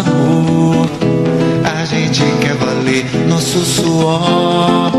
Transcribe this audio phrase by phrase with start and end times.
[0.00, 0.86] amor.
[1.64, 4.92] A gente quer valer nosso suor.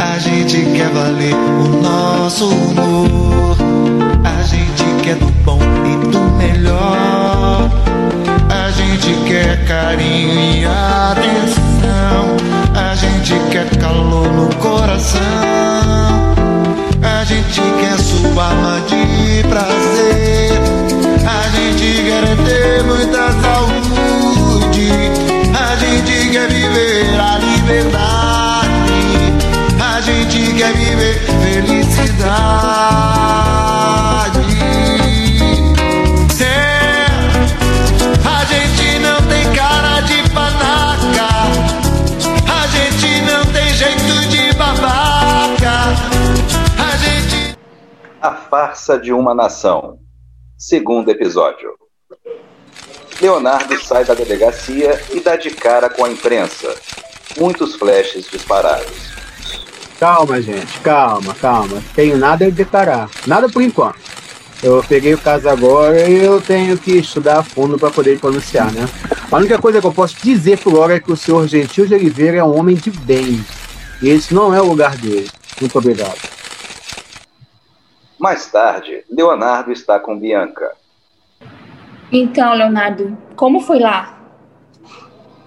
[0.00, 3.56] A gente quer valer o nosso humor.
[4.24, 7.70] A gente quer do bom e do melhor.
[8.48, 12.36] A gente quer carinho e atenção.
[12.74, 15.20] A gente quer calor no coração.
[17.02, 21.01] A gente quer sua alma de prazer.
[21.82, 24.92] A gente quer ter muita saúde.
[25.52, 28.92] A gente quer viver a liberdade.
[29.82, 32.22] A gente quer viver felicidade.
[36.40, 37.06] É,
[38.28, 41.30] a gente não tem cara de panaca.
[42.48, 45.96] A gente não tem jeito de babaca.
[46.78, 47.58] A gente.
[48.20, 50.01] A farsa de uma nação.
[50.62, 51.74] Segundo episódio.
[53.20, 56.72] Leonardo sai da delegacia e dá de cara com a imprensa.
[57.36, 59.10] Muitos flashes disparados.
[59.98, 61.82] Calma, gente, calma, calma.
[61.96, 63.10] Tenho nada a declarar.
[63.26, 63.98] Nada por enquanto.
[64.62, 68.72] Eu peguei o caso agora e eu tenho que estudar a fundo para poder pronunciar,
[68.72, 68.88] né?
[69.32, 71.96] A única coisa que eu posso dizer por hora é que o senhor Gentil de
[71.96, 73.44] Oliveira é um homem de bem.
[74.00, 75.28] E esse não é o lugar dele.
[75.60, 76.41] Muito obrigado.
[78.22, 80.76] Mais tarde, Leonardo está com Bianca.
[82.12, 84.16] Então, Leonardo, como foi lá?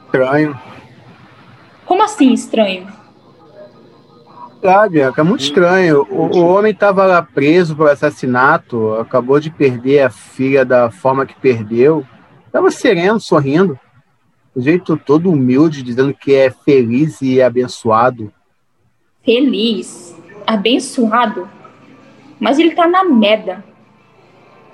[0.03, 0.59] Estranho.
[1.85, 2.85] Como assim estranho?
[4.61, 6.05] Ah, Bianca, é muito estranho.
[6.09, 11.25] O, o homem estava lá preso por assassinato, acabou de perder a filha da forma
[11.25, 12.05] que perdeu.
[12.45, 13.79] Estava sereno, sorrindo.
[14.53, 18.33] O jeito todo humilde, dizendo que é feliz e abençoado.
[19.23, 20.13] Feliz,
[20.45, 21.54] abençoado.
[22.39, 23.63] Mas ele tá na merda.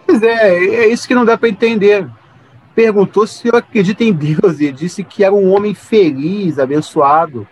[0.06, 2.10] Pois é, é isso que não dá para entender.
[2.74, 7.48] Perguntou se eu acredito em Deus e disse que era um homem feliz, abençoado.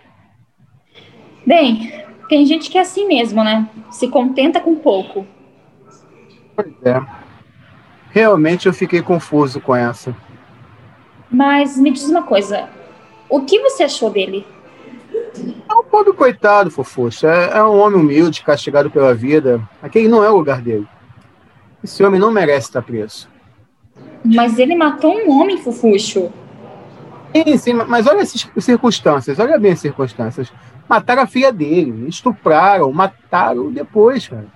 [1.46, 3.68] Bem, tem gente que é assim mesmo, né?
[3.90, 5.26] Se contenta com pouco.
[6.54, 7.00] Pois é.
[8.10, 10.14] Realmente eu fiquei confuso com essa.
[11.30, 12.68] Mas me diz uma coisa:
[13.28, 14.46] o que você achou dele?
[15.68, 17.28] É um pobre coitado, fofuxa.
[17.28, 19.60] É, é um homem humilde, castigado pela vida.
[19.82, 20.86] Aquele não é o lugar dele.
[21.82, 23.28] Esse homem não merece estar preso.
[24.24, 26.30] Mas ele matou um homem, Fufuxo.
[27.34, 30.52] Sim, sim, mas olha as circunstâncias, olha bem as circunstâncias.
[30.88, 34.46] Mataram a filha dele, estupraram, mataram depois, cara.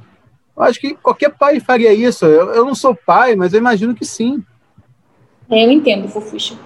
[0.56, 2.26] Eu acho que qualquer pai faria isso.
[2.26, 4.42] Eu, eu não sou pai, mas eu imagino que sim.
[5.48, 6.58] É, Eu entendo, Fufuxo.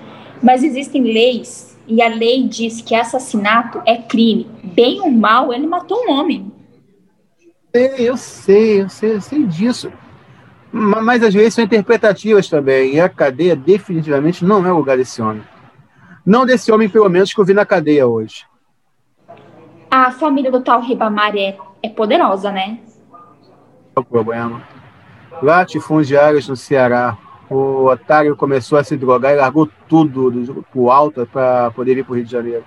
[0.43, 4.47] Mas existem leis, e a lei diz que assassinato é crime.
[4.63, 6.53] Bem ou mal, ele matou um homem.
[7.75, 9.93] Sei, eu sei, eu sei, eu sei disso.
[10.71, 14.97] Ma- Mas as leis são interpretativas também, e a cadeia definitivamente não é o lugar
[14.99, 15.43] desse homem.
[16.25, 18.45] Não desse homem, pelo menos, que eu vi na cadeia hoje.
[19.91, 22.79] A família do tal Ribamar é, é poderosa, né?
[23.97, 24.63] É o problema?
[25.43, 27.17] Latifundiários no Ceará.
[27.51, 32.05] O otário começou a se drogar e largou tudo do, pro alto para poder vir
[32.05, 32.65] pro Rio de Janeiro.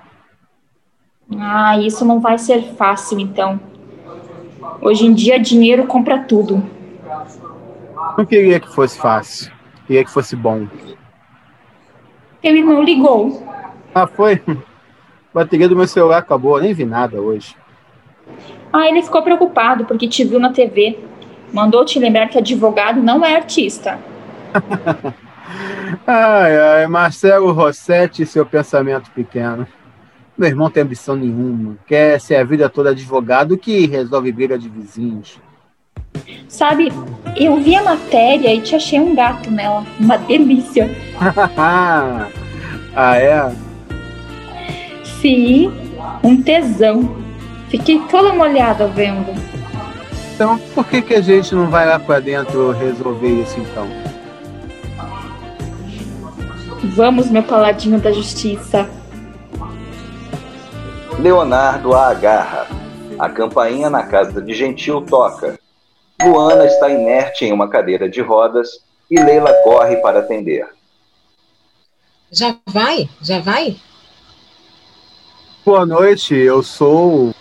[1.38, 3.60] Ah, isso não vai ser fácil, então.
[4.82, 6.64] Hoje em dia, dinheiro compra tudo.
[8.18, 9.52] Não queria que fosse fácil.
[9.86, 10.68] Queria que fosse bom.
[12.42, 13.46] Teu irmão ligou.
[13.94, 14.42] Ah, foi?
[14.48, 14.56] A
[15.34, 17.56] bateria do meu celular acabou, eu nem vi nada hoje.
[18.74, 21.00] Ah, ele ficou preocupado porque te viu na TV.
[21.54, 24.00] Mandou te lembrar que advogado não é artista.
[26.08, 29.68] Ai, ai, Marcelo Rossetti e seu pensamento pequeno.
[30.38, 31.78] Meu irmão tem ambição nenhuma.
[31.86, 35.40] Quer ser a vida toda advogado que resolve briga de vizinhos.
[36.48, 36.92] Sabe,
[37.38, 39.86] eu vi a matéria e te achei um gato nela.
[40.00, 40.90] Uma delícia.
[41.58, 42.28] ah,
[43.18, 43.52] é?
[45.22, 45.72] Sim,
[46.24, 47.16] um tesão.
[47.70, 49.34] Fiquei toda molhada vendo.
[50.34, 54.01] Então, por que, que a gente não vai lá pra dentro resolver isso então?
[56.84, 58.90] Vamos, meu paladino da justiça.
[61.20, 62.68] Leonardo a agarra.
[63.20, 65.60] A campainha na casa de Gentil toca.
[66.24, 70.68] Luana está inerte em uma cadeira de rodas e Leila corre para atender.
[72.32, 73.08] Já vai?
[73.22, 73.76] Já vai?
[75.64, 77.32] Boa noite, eu sou.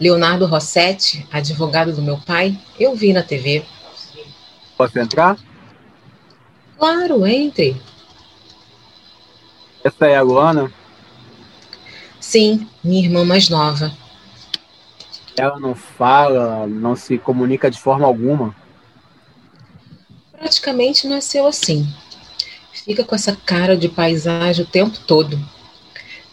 [0.00, 2.58] Leonardo Rossetti, advogado do meu pai.
[2.80, 3.64] Eu vi na TV.
[4.78, 5.36] Posso entrar?
[6.78, 7.76] Claro, entre.
[9.88, 10.70] Essa é a Luana.
[12.20, 13.90] Sim, minha irmã mais nova.
[15.34, 18.54] Ela não fala, não se comunica de forma alguma.
[20.30, 21.88] Praticamente nasceu assim.
[22.70, 25.40] Fica com essa cara de paisagem o tempo todo.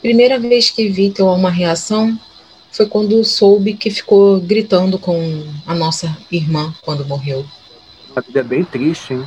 [0.01, 2.19] Primeira vez que vi ter uma reação
[2.73, 7.45] foi quando soube que ficou gritando com a nossa irmã quando morreu.
[8.11, 9.25] Uma vida bem triste, hein?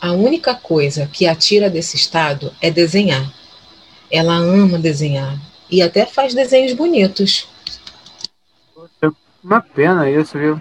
[0.00, 3.32] A única coisa que a tira desse estado é desenhar.
[4.10, 5.38] Ela ama desenhar
[5.70, 7.48] e até faz desenhos bonitos.
[9.42, 10.60] Uma pena isso, viu?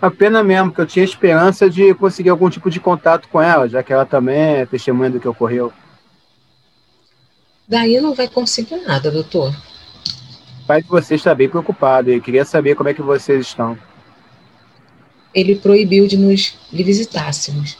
[0.00, 3.68] Uma pena mesmo, que eu tinha esperança de conseguir algum tipo de contato com ela,
[3.68, 5.72] já que ela também é testemunha do que ocorreu.
[7.66, 9.54] Daí não vai conseguir nada, doutor.
[10.66, 13.76] Pai de vocês está bem preocupado e queria saber como é que vocês estão.
[15.34, 17.76] Ele proibiu de nos lhe visitássemos.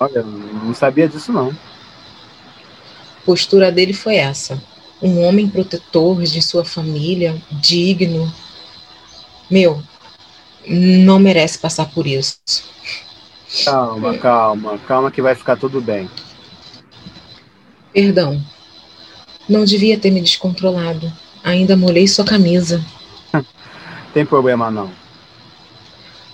[0.00, 1.50] Olha, não sabia disso não.
[1.50, 4.62] A postura dele foi essa.
[5.02, 8.32] Um homem protetor de sua família, digno.
[9.50, 9.82] Meu,
[10.66, 12.38] não merece passar por isso.
[13.64, 16.08] Calma, calma, calma que vai ficar tudo bem.
[17.92, 18.42] Perdão.
[19.48, 21.10] Não devia ter me descontrolado.
[21.42, 22.84] Ainda molhei sua camisa.
[24.12, 24.90] Tem problema não.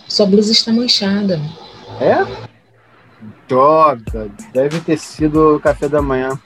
[0.08, 1.40] Sua blusa está manchada.
[2.00, 2.53] É?
[3.48, 6.38] Droga, deve ter sido o café da manhã.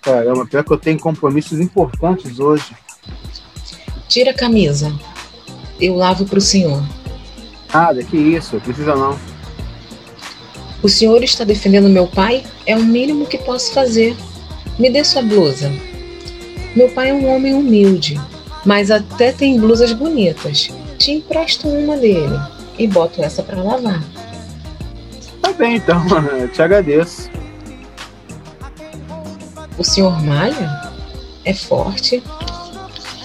[0.00, 2.74] Caramba, pior que eu tenho compromissos importantes hoje.
[4.08, 4.92] Tira a camisa.
[5.80, 6.82] Eu lavo para o senhor.
[7.72, 9.18] Nada, que isso, precisa não.
[10.82, 12.44] O senhor está defendendo meu pai?
[12.66, 14.16] É o mínimo que posso fazer.
[14.78, 15.72] Me dê sua blusa.
[16.74, 18.20] Meu pai é um homem humilde,
[18.64, 20.70] mas até tem blusas bonitas.
[20.98, 22.38] Te empresto uma dele
[22.78, 24.02] e boto essa para lavar.
[25.52, 26.02] Tá bem, então,
[26.38, 27.30] eu te agradeço.
[29.76, 30.90] O senhor malha?
[31.44, 32.22] É forte?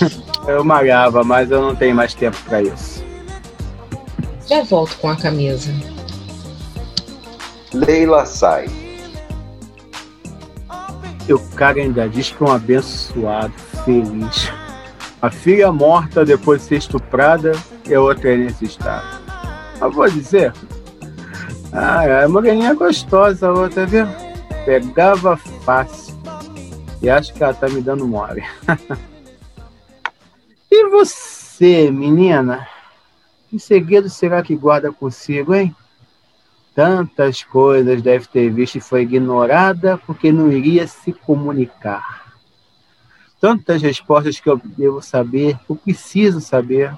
[0.47, 3.03] Eu malhava, mas eu não tenho mais tempo para isso.
[4.47, 5.69] Já volto com a camisa.
[7.73, 8.69] Leila sai.
[11.27, 13.51] E o cara ainda diz que é um abençoado,
[13.83, 14.49] feliz.
[15.21, 17.51] A filha morta depois de ser estuprada
[17.85, 19.21] e a outra é nesse estado.
[19.81, 20.53] Mas vou dizer,
[21.71, 24.05] ah, é moreninha gostosa outra, viu?
[24.65, 26.15] Pegava fácil.
[27.01, 28.43] E acho que ela tá me dando mole.
[30.71, 32.67] e você, menina?
[33.49, 35.75] Que segredo será que guarda consigo, hein?
[36.73, 42.27] Tantas coisas deve ter visto e foi ignorada porque não iria se comunicar.
[43.39, 46.95] Tantas respostas que eu devo saber, eu preciso saber.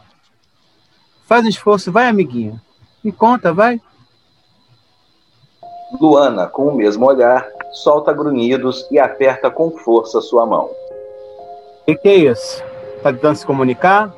[1.25, 2.61] Faz um esforço, vai, amiguinha.
[3.03, 3.81] Me conta, vai.
[5.97, 10.69] Luana, com o mesmo olhar, solta grunhidos e aperta com força sua mão.
[11.87, 12.63] O que, é isso?
[13.01, 14.13] Tá tentando se comunicar?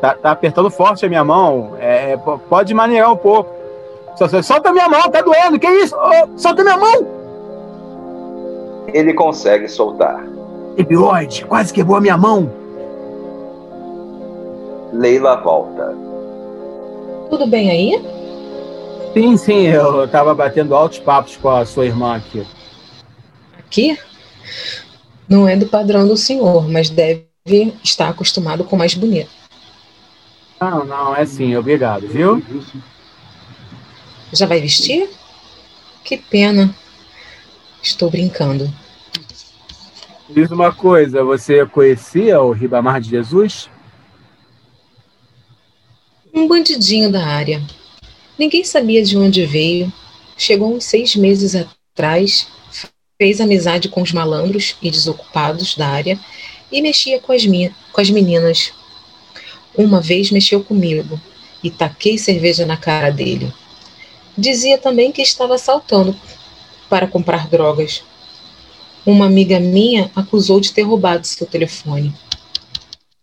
[0.00, 1.76] Tá, tá apertando forte a minha mão.
[1.78, 2.16] É,
[2.48, 3.50] pode maneirar um pouco.
[4.42, 5.58] Solta minha mão, tá doendo.
[5.58, 5.96] Que isso?
[5.96, 7.06] Oh, solta minha mão!
[8.92, 10.24] Ele consegue soltar.
[10.76, 12.50] Epioide, quase quebrou a minha mão.
[14.92, 15.94] Leila volta.
[17.28, 18.19] Tudo bem aí?
[19.12, 22.46] Sim, sim, eu tava batendo altos papos com a sua irmã aqui.
[23.58, 23.98] Aqui?
[25.28, 27.26] Não é do padrão do senhor, mas deve
[27.82, 29.30] estar acostumado com mais bonito.
[30.60, 32.42] Não, não, é sim, obrigado, viu?
[34.32, 35.08] Já vai vestir?
[36.04, 36.74] Que pena.
[37.82, 38.70] Estou brincando.
[40.28, 43.68] Diz uma coisa, você conhecia o Ribamar de Jesus?
[46.32, 47.60] Um bandidinho da área.
[48.40, 49.92] Ninguém sabia de onde veio.
[50.34, 52.48] Chegou uns seis meses atrás,
[53.18, 56.18] fez amizade com os malandros e desocupados da área
[56.72, 57.42] e mexia com as,
[57.92, 58.72] com as meninas.
[59.76, 61.20] Uma vez mexeu comigo
[61.62, 63.52] e taquei cerveja na cara dele.
[64.38, 66.16] Dizia também que estava assaltando
[66.88, 68.02] para comprar drogas.
[69.04, 72.14] Uma amiga minha acusou de ter roubado seu telefone.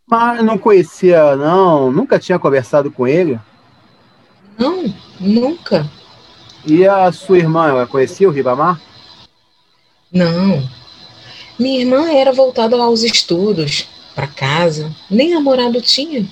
[0.07, 1.91] Mas não conhecia, não?
[1.91, 3.39] Nunca tinha conversado com ele?
[4.57, 5.89] Não, nunca.
[6.65, 8.79] E a sua irmã, ela conhecia o Ribamar?
[10.11, 10.67] Não.
[11.59, 16.27] Minha irmã era voltada aos estudos, para casa, nem namorado tinha.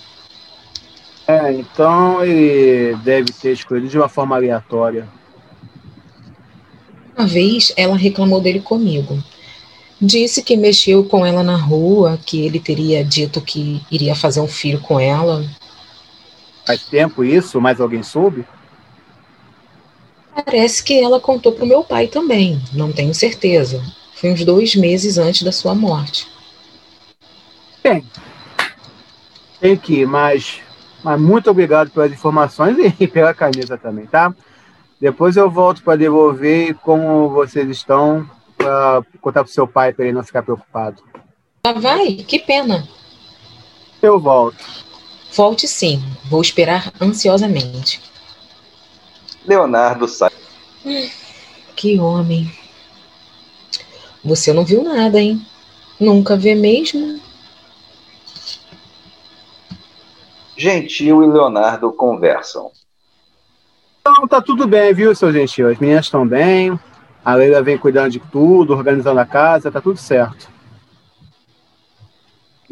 [1.28, 5.08] É, então ele deve ter escolhido de uma forma aleatória.
[7.18, 9.24] Uma vez ela reclamou dele comigo.
[10.00, 14.48] Disse que mexeu com ela na rua, que ele teria dito que iria fazer um
[14.48, 15.44] filho com ela.
[16.66, 17.62] Faz tempo isso?
[17.62, 18.46] Mais alguém soube?
[20.34, 23.82] Parece que ela contou para o meu pai também, não tenho certeza.
[24.16, 26.28] Foi uns dois meses antes da sua morte.
[27.84, 28.04] Bem,
[29.60, 30.60] tem que ir, mas,
[31.04, 34.34] mas muito obrigado pelas informações e pela camisa também, tá?
[35.00, 40.14] Depois eu volto para devolver como vocês estão, para contar para seu pai para ele
[40.14, 41.02] não ficar preocupado.
[41.64, 42.14] Ah, vai?
[42.16, 42.88] Que pena.
[44.02, 44.64] Eu volto.
[45.36, 46.02] Volte sim.
[46.30, 48.02] Vou esperar ansiosamente.
[49.46, 50.32] Leonardo sai.
[51.76, 52.50] Que homem.
[54.24, 55.46] Você não viu nada, hein?
[56.00, 57.20] Nunca vê mesmo?
[60.58, 62.72] Gentil e Leonardo conversam.
[64.00, 65.70] Então tá tudo bem, viu, seu Gentil?
[65.70, 66.80] As meninas estão bem,
[67.24, 70.48] a Leila vem cuidando de tudo, organizando a casa, tá tudo certo.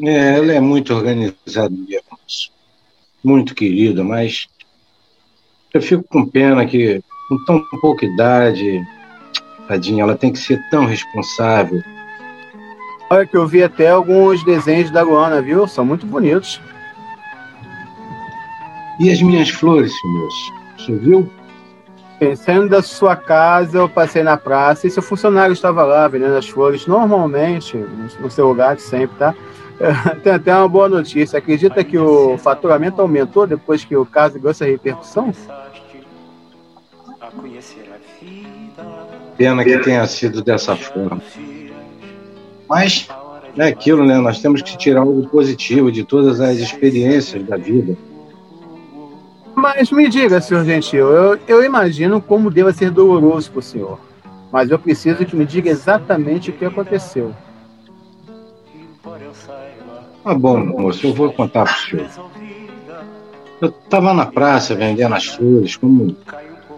[0.02, 2.03] É, ela é muito organizada mesmo.
[3.24, 4.48] Muito querida, mas
[5.74, 8.82] eu fico com pena que, com tão pouca idade,
[9.68, 11.82] tadinha, ela tem que ser tão responsável.
[13.10, 15.68] Olha que eu vi até alguns desenhos da Luana, viu?
[15.68, 16.60] São muito bonitos.
[19.00, 20.54] E as minhas flores, moço?
[20.78, 21.32] Você viu?
[22.38, 26.48] Saindo da sua casa, eu passei na praça e seu funcionário estava lá vendendo as
[26.48, 27.76] flores normalmente,
[28.20, 29.36] no seu lugar de sempre, tá?
[30.24, 31.40] Tem até uma boa notícia.
[31.40, 35.34] Acredita que o faturamento aumentou depois que o caso ganhou essa repercussão?
[39.38, 41.22] Pena que tenha sido dessa forma.
[42.70, 43.08] Mas
[43.58, 44.18] é aquilo, né?
[44.18, 47.98] Nós temos que tirar algo positivo de todas as experiências da vida.
[49.56, 54.00] Mas me diga, senhor Gentil, eu, eu imagino como deva ser doloroso para o senhor.
[54.52, 57.34] Mas eu preciso que me diga exatamente o que aconteceu.
[60.24, 62.10] Tá bom, moço, eu vou contar para o senhor.
[63.60, 66.16] Eu estava na praça vendendo as flores, como,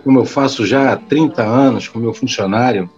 [0.04, 2.90] como eu faço já há 30 anos com meu funcionário.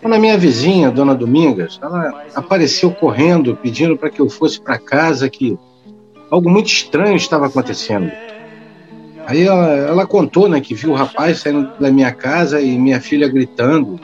[0.00, 4.78] Quando a minha vizinha, dona Domingas, ela apareceu correndo, pedindo para que eu fosse para
[4.78, 5.58] casa, que
[6.30, 8.10] algo muito estranho estava acontecendo.
[9.26, 13.00] Aí ela, ela, contou, né, que viu o rapaz saindo da minha casa e minha
[13.00, 13.98] filha gritando.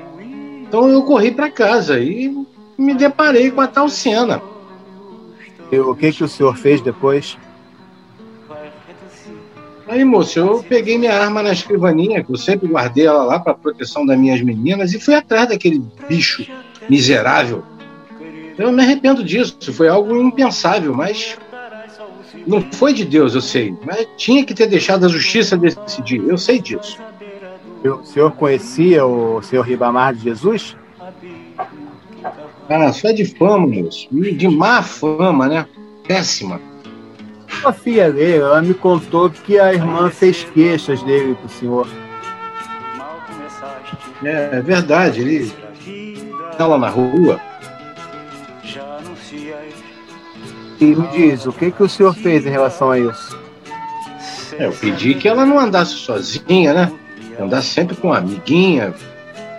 [0.66, 2.34] Então eu corri para casa e
[2.78, 4.49] me deparei com a tal cena.
[5.70, 7.38] E o que que o senhor fez depois?
[9.86, 13.54] Aí, moço, eu peguei minha arma na escrivaninha, que eu sempre guardei ela lá para
[13.54, 16.46] proteção das minhas meninas, e fui atrás daquele bicho
[16.88, 17.64] miserável.
[18.56, 21.36] Eu me arrependo disso, foi algo impensável, mas
[22.46, 26.38] não foi de Deus, eu sei, mas tinha que ter deixado a justiça decidir, eu
[26.38, 26.96] sei disso.
[27.82, 30.76] O senhor conhecia o senhor Ribamar de Jesus?
[32.70, 34.08] Ah, só de fama, moço.
[34.12, 35.66] De má fama, né?
[36.06, 36.60] Péssima.
[37.64, 41.88] A filha dele, ela me contou que a irmã fez queixas dele pro senhor.
[44.22, 45.52] É, é verdade, ele
[46.56, 47.40] tá lá na rua.
[50.80, 53.36] E me diz, o que, que o senhor fez em relação a isso?
[54.56, 56.92] É, eu pedi que ela não andasse sozinha, né?
[57.38, 58.94] Andasse sempre com uma amiguinha,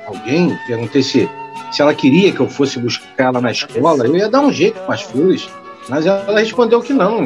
[0.07, 0.57] alguém.
[0.65, 1.29] Perguntei se,
[1.71, 4.05] se ela queria que eu fosse buscar ela na escola.
[4.05, 5.49] Eu ia dar um jeito com as flores.
[5.89, 7.25] Mas ela respondeu que não.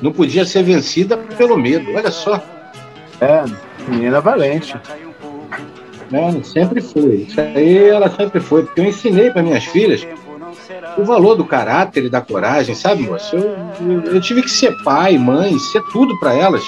[0.00, 1.90] Não podia ser vencida pelo medo.
[1.94, 2.42] Olha só.
[3.20, 3.44] É,
[3.88, 4.76] menina valente.
[6.12, 7.26] É, sempre foi.
[7.28, 8.64] Isso aí ela sempre foi.
[8.64, 10.06] Porque eu ensinei para minhas filhas
[10.96, 13.34] o valor do caráter e da coragem, sabe, moço?
[13.34, 16.62] Eu, eu, eu tive que ser pai, mãe, ser tudo para elas.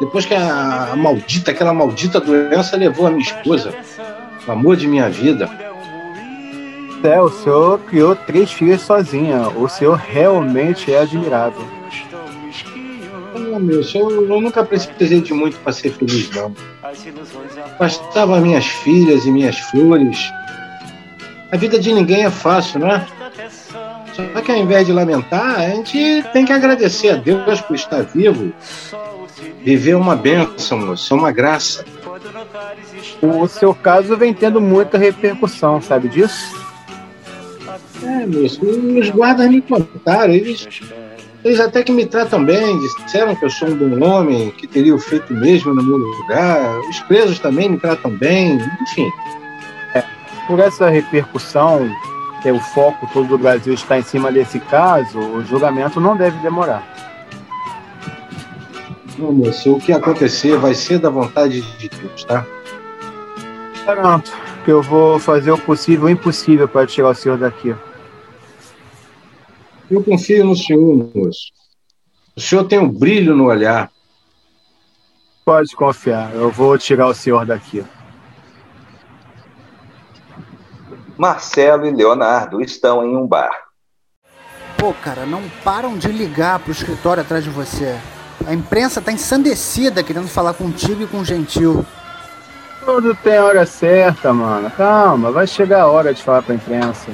[0.00, 3.72] Depois que a, a, maldita, aquela maldita doença levou a minha esposa,
[4.46, 5.48] o amor de minha vida.
[7.04, 9.48] É, o senhor criou três filhas sozinha.
[9.56, 11.64] O senhor realmente é admirável.
[13.34, 16.54] Não, meu, eu, eu nunca precisei de muito para ser feliz, não.
[17.78, 20.32] Bastava minhas filhas e minhas flores.
[21.50, 23.06] A vida de ninguém é fácil, não é?
[24.14, 28.02] Só que ao invés de lamentar, a gente tem que agradecer a Deus por estar
[28.02, 28.52] vivo.
[29.64, 31.84] Viver uma bênção, moço, é uma graça.
[33.20, 36.71] O seu caso vem tendo muita repercussão, sabe disso?
[38.04, 40.66] É, moço, os guardas me contaram, eles,
[41.44, 44.98] eles até que me tratam bem, disseram que eu sou um bom homem, que teria
[44.98, 46.80] feito mesmo no meu lugar.
[46.90, 49.08] Os presos também me tratam bem, enfim.
[49.94, 50.04] É,
[50.48, 51.88] por essa repercussão,
[52.42, 56.36] que o foco todo do Brasil está em cima desse caso, o julgamento não deve
[56.40, 56.82] demorar.
[59.16, 62.44] Não, moço, o que acontecer vai ser da vontade de Deus, tá?
[63.84, 64.32] Pronto,
[64.64, 67.74] que eu vou fazer o possível e o impossível para tirar o senhor daqui.
[69.92, 71.52] Eu confio no senhor, moço.
[72.34, 73.90] O senhor tem um brilho no olhar.
[75.44, 77.84] Pode confiar, eu vou tirar o senhor daqui.
[81.18, 83.52] Marcelo e Leonardo estão em um bar.
[84.78, 88.00] Pô, cara, não param de ligar pro escritório atrás de você.
[88.46, 91.84] A imprensa tá ensandecida querendo falar contigo e com o Gentil.
[92.82, 94.70] Tudo tem hora certa, mano.
[94.70, 97.12] Calma, vai chegar a hora de falar pra imprensa.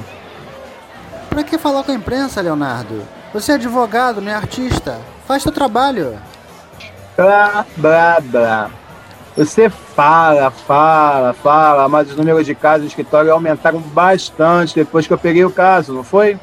[1.29, 3.03] Pra que falar com a imprensa, Leonardo?
[3.33, 4.99] Você é advogado, não é artista.
[5.27, 6.19] Faz seu trabalho.
[7.15, 8.71] Blá, blá, blá.
[9.37, 15.13] Você fala, fala, fala, mas os números de casos do escritório aumentaram bastante depois que
[15.13, 16.37] eu peguei o caso, não foi?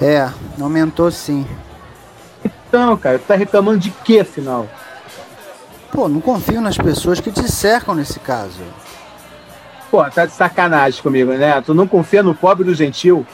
[0.00, 0.28] É,
[0.60, 1.46] aumentou sim.
[2.44, 4.66] Então, cara, tá reclamando de quê, afinal?
[5.92, 8.62] Pô, não confio nas pessoas que te cercam nesse caso.
[9.90, 11.60] Pô, tá de sacanagem comigo, né?
[11.60, 13.26] Tu não confia no pobre do gentil?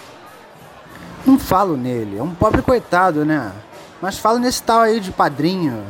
[1.27, 3.53] Não falo nele, é um pobre coitado, né?
[4.01, 5.85] Mas falo nesse tal aí de padrinho.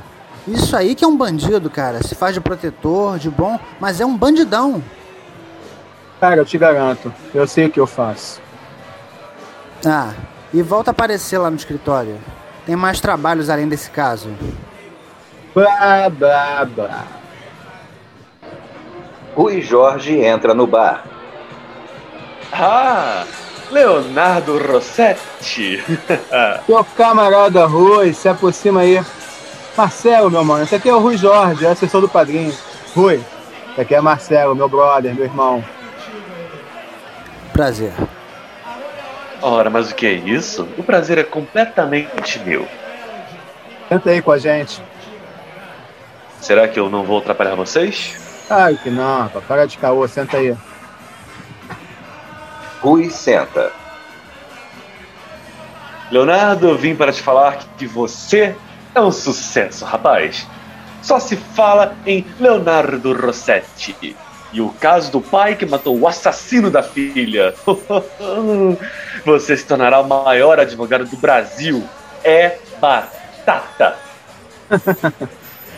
[0.47, 2.03] Isso aí que é um bandido, cara.
[2.03, 4.83] Se faz de protetor, de bom, mas é um bandidão.
[6.21, 8.41] Cara, eu te garanto, eu sei o que eu faço.
[9.87, 10.13] Ah,
[10.53, 12.19] e volta a aparecer lá no escritório.
[12.67, 14.31] Tem mais trabalhos além desse caso.
[15.55, 17.05] Blá, blá, blá.
[19.35, 21.05] Rui Jorge entra no bar.
[22.53, 23.25] Ah,
[23.71, 25.83] Leonardo Rossetti.
[26.69, 29.03] Meu camarada Rui, se aproxima aí.
[29.77, 32.53] Marcelo, meu mano, esse aqui é o Rui Jorge, é assessor do padrinho.
[32.97, 33.21] Rui,
[33.71, 35.65] esse aqui é Marcelo, meu brother, meu irmão.
[37.53, 37.93] Prazer.
[39.41, 40.69] Ora, mas o que é isso?
[40.77, 42.67] O prazer é completamente meu.
[43.89, 44.83] Senta aí com a gente.
[46.41, 48.45] Será que eu não vou atrapalhar vocês?
[48.49, 49.45] Claro que não, rapaz.
[49.45, 50.57] Para de caô, senta aí.
[52.81, 53.73] Rui senta.
[56.11, 58.57] Leonardo, eu vim para te falar que você
[58.95, 60.47] é um sucesso, rapaz.
[61.03, 64.17] Só se fala em Leonardo Rossetti
[64.53, 67.55] e o caso do pai que matou o assassino da filha.
[69.25, 71.87] Você se tornará o maior advogado do Brasil.
[72.25, 73.97] É batata.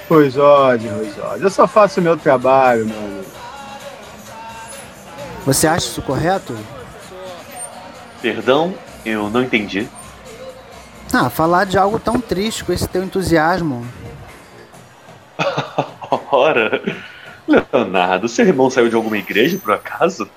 [0.09, 1.45] Rui Jorge, Rui Jorge.
[1.45, 3.30] Eu só faço o meu trabalho, meu amigo.
[5.47, 6.56] Você acha isso correto?
[8.21, 9.89] Perdão, eu não entendi.
[11.13, 13.87] Ah, falar de algo tão triste com esse teu entusiasmo.
[16.30, 16.83] Ora,
[17.49, 20.28] Leonardo, seu irmão saiu de alguma igreja por acaso?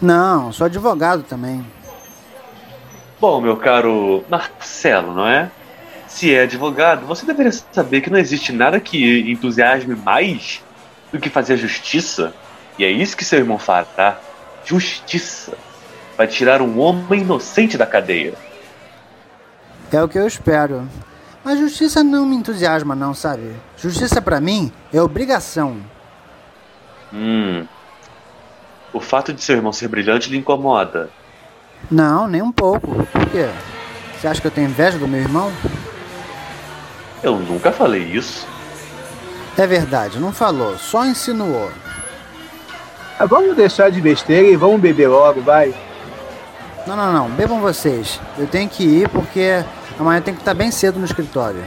[0.00, 1.64] Não, sou advogado também.
[3.18, 5.50] Bom, meu caro Marcelo, não é?
[6.06, 10.62] Se é advogado, você deveria saber que não existe nada que entusiasme mais
[11.10, 12.34] do que fazer justiça.
[12.78, 14.18] E é isso que seu irmão fará.
[14.64, 15.56] Justiça.
[16.16, 18.34] Vai tirar um homem inocente da cadeia.
[19.92, 20.88] É o que eu espero.
[21.44, 23.54] Mas justiça não me entusiasma, não, sabe?
[23.76, 25.76] Justiça para mim é obrigação.
[27.12, 27.64] Hum.
[28.92, 31.08] O fato de seu irmão ser brilhante lhe incomoda.
[31.90, 33.06] Não, nem um pouco.
[33.06, 33.48] Por quê?
[34.18, 35.52] Você acha que eu tenho inveja do meu irmão?
[37.22, 38.46] Eu nunca falei isso.
[39.56, 41.70] É verdade, não falou, só insinuou.
[43.18, 45.74] Ah, vamos deixar de besteira e vamos beber logo, vai.
[46.86, 48.20] Não, não, não, bebam vocês.
[48.38, 49.64] Eu tenho que ir porque
[49.98, 51.64] amanhã tem que estar bem cedo no escritório.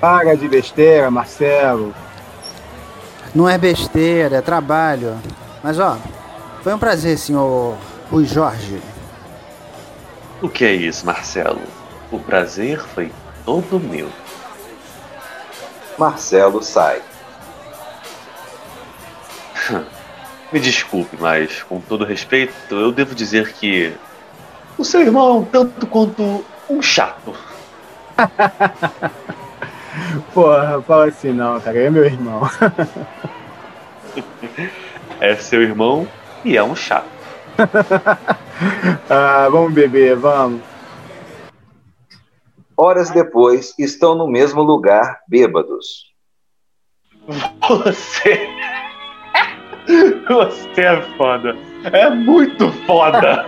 [0.00, 1.94] Para de besteira, Marcelo.
[3.34, 5.16] Não é besteira, é trabalho.
[5.62, 5.96] Mas ó,
[6.62, 7.76] foi um prazer, senhor
[8.10, 8.80] Rui Jorge.
[10.42, 11.62] O que é isso, Marcelo?
[12.12, 13.10] O prazer foi
[13.46, 14.10] todo meu.
[15.98, 17.00] Marcelo sai.
[20.52, 23.94] Me desculpe, mas com todo respeito, eu devo dizer que
[24.78, 27.34] o seu irmão é um tanto quanto um chato.
[30.32, 31.78] Porra, fala assim não, cara.
[31.78, 32.42] É meu irmão.
[35.20, 36.06] é seu irmão
[36.44, 37.08] e é um chato.
[39.10, 40.62] ah, vamos beber, vamos.
[42.76, 46.12] Horas depois, estão no mesmo lugar, bêbados.
[47.68, 48.48] Você.
[50.28, 51.56] Você é foda.
[51.92, 53.44] É muito foda.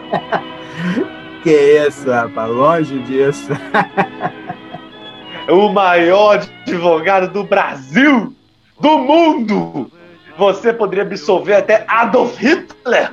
[1.43, 2.51] Que isso, rapaz?
[2.51, 3.51] Longe disso.
[5.49, 8.35] o maior advogado do Brasil,
[8.79, 9.91] do mundo.
[10.39, 13.11] Você poderia absolver até Adolf Hitler.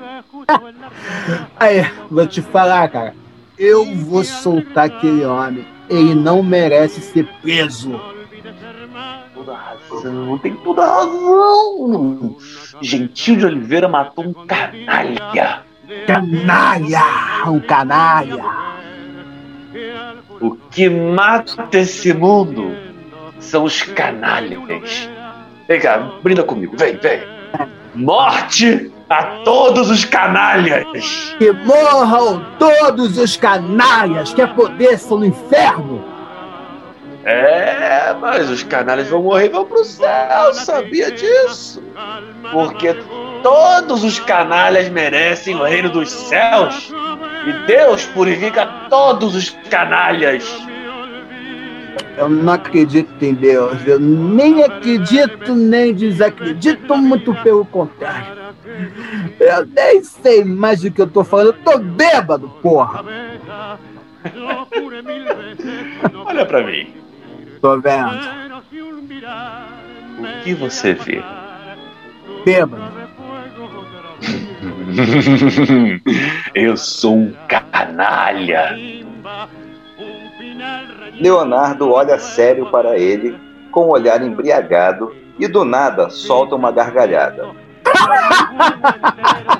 [1.59, 3.13] Aí, vou te falar, cara.
[3.57, 5.65] Eu vou soltar aquele homem.
[5.89, 7.99] Ele não merece ser preso.
[9.33, 12.37] Toda razão, tem toda razão.
[12.81, 15.63] Gentil de Oliveira matou um canalha.
[16.05, 17.01] Canalha!
[17.45, 18.43] Um canalha!
[20.41, 22.75] O que mata esse mundo
[23.39, 25.09] são os canalhas.
[25.67, 27.21] Vem cá, brinda comigo, vem, vem.
[27.95, 30.85] Morte a todos os canalhas!
[31.37, 36.16] Que morram todos os canalhas que apodreçam no inferno!
[37.29, 41.83] É, mas os canalhas vão morrer e vão pro céu, sabia disso?
[42.53, 42.95] Porque
[43.43, 46.89] todos os canalhas merecem o reino dos céus.
[47.45, 50.57] E Deus purifica todos os canalhas.
[52.15, 53.85] Eu não acredito em Deus.
[53.85, 58.37] Eu nem acredito, nem desacredito, muito pelo contrário.
[59.37, 61.47] Eu nem sei mais do que eu tô falando.
[61.47, 63.03] Eu tô bêbado, porra.
[66.25, 67.06] Olha pra mim.
[67.61, 68.17] Tô vendo.
[70.19, 71.23] O que você vê?
[72.45, 72.83] Bêbado.
[76.53, 78.77] Eu sou um canalha.
[81.19, 83.39] Leonardo olha sério para ele,
[83.71, 87.49] com um olhar embriagado, e do nada solta uma gargalhada.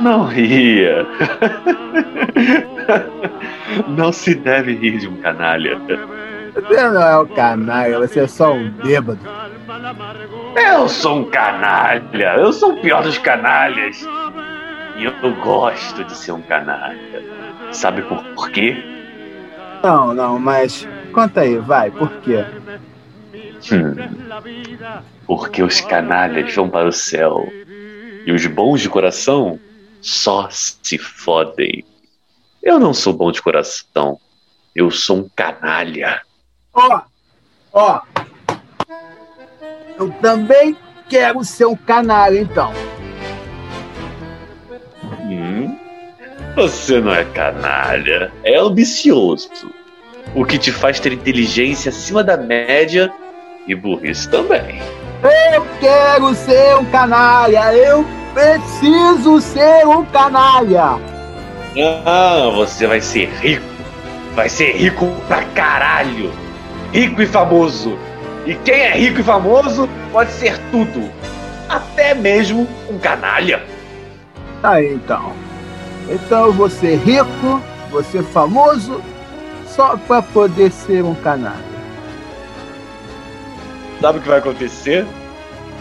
[0.00, 1.06] Não ria.
[3.88, 5.78] Não se deve rir de um canalha.
[6.54, 9.20] Você não é um canalha, você é só um bêbado.
[10.56, 12.36] Eu sou um canalha.
[12.38, 14.06] Eu sou o pior dos canalhas.
[14.96, 17.22] E eu gosto de ser um canalha.
[17.72, 18.82] Sabe por, quê?
[19.82, 22.44] Não, não, mas conta aí, vai, por quê?
[23.70, 23.94] Hum,
[25.26, 27.46] porque os canalhas vão para o céu
[28.24, 29.58] e os bons de coração
[30.06, 31.84] só se fodem.
[32.62, 34.18] Eu não sou bom de coração.
[34.74, 36.22] Eu sou um canalha.
[36.72, 37.00] Ó,
[37.72, 38.00] ó.
[39.98, 40.76] Eu também
[41.08, 42.72] quero ser um canalha, então.
[45.22, 45.76] Hum?
[46.54, 49.50] Você não é canalha, é ambicioso.
[50.34, 53.12] O que te faz ter inteligência acima da média
[53.66, 54.80] e burrice também.
[55.52, 61.00] Eu quero ser um canalha, eu preciso ser um canalha.
[62.04, 63.64] Ah, você vai ser rico.
[64.34, 66.30] Vai ser rico pra caralho.
[66.92, 67.96] Rico e famoso.
[68.44, 71.10] E quem é rico e famoso pode ser tudo.
[71.66, 73.64] Até mesmo um canalha.
[74.62, 75.32] Aí então.
[76.06, 79.00] Então vou ser rico, vou ser famoso,
[79.66, 81.64] só para poder ser um canalha.
[83.98, 85.06] Sabe o que vai acontecer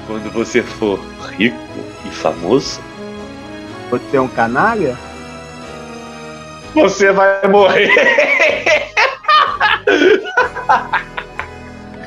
[0.08, 1.00] quando você for
[1.38, 2.82] rico e famoso?
[3.90, 4.98] Você é um canalha?
[6.74, 7.90] Você vai morrer.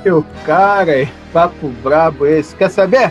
[0.04, 2.54] Meu cara, papo brabo esse.
[2.54, 3.10] Quer saber?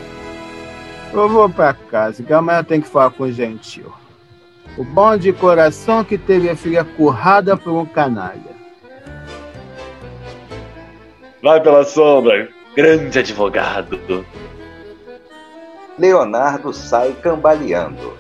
[1.14, 3.94] Eu vou pra casa, que amanhã tem que falar com o gentil.
[4.78, 8.58] O bom de coração que teve a filha currada por um canalha.
[11.42, 14.26] Vai pela sombra, grande advogado.
[15.98, 18.18] Leonardo sai cambaleando.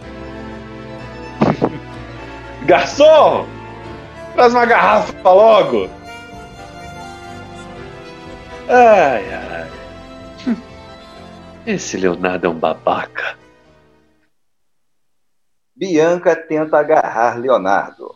[2.65, 3.45] Garçom!
[4.33, 5.89] Traz uma garrafa logo!
[8.69, 9.67] Ai, ai.
[11.65, 13.37] Esse Leonardo é um babaca.
[15.75, 18.15] Bianca tenta agarrar Leonardo.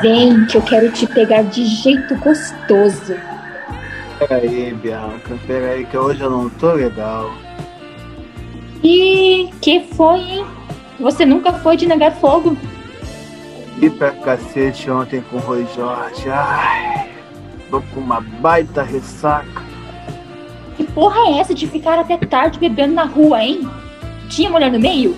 [0.00, 3.14] Vem, que eu quero te pegar de jeito gostoso.
[4.28, 7.30] Peraí, Bianca, peraí, que hoje eu não tô legal.
[8.82, 10.46] E que foi, hein?
[11.00, 12.56] Você nunca foi de negar fogo?
[13.80, 16.28] E pra cacete ontem com o Roy Jorge.
[16.30, 17.08] Ai,
[17.68, 19.62] tô com uma baita ressaca.
[20.76, 23.68] Que porra é essa de ficar até tarde bebendo na rua, hein?
[24.28, 25.16] Tinha mulher no meio?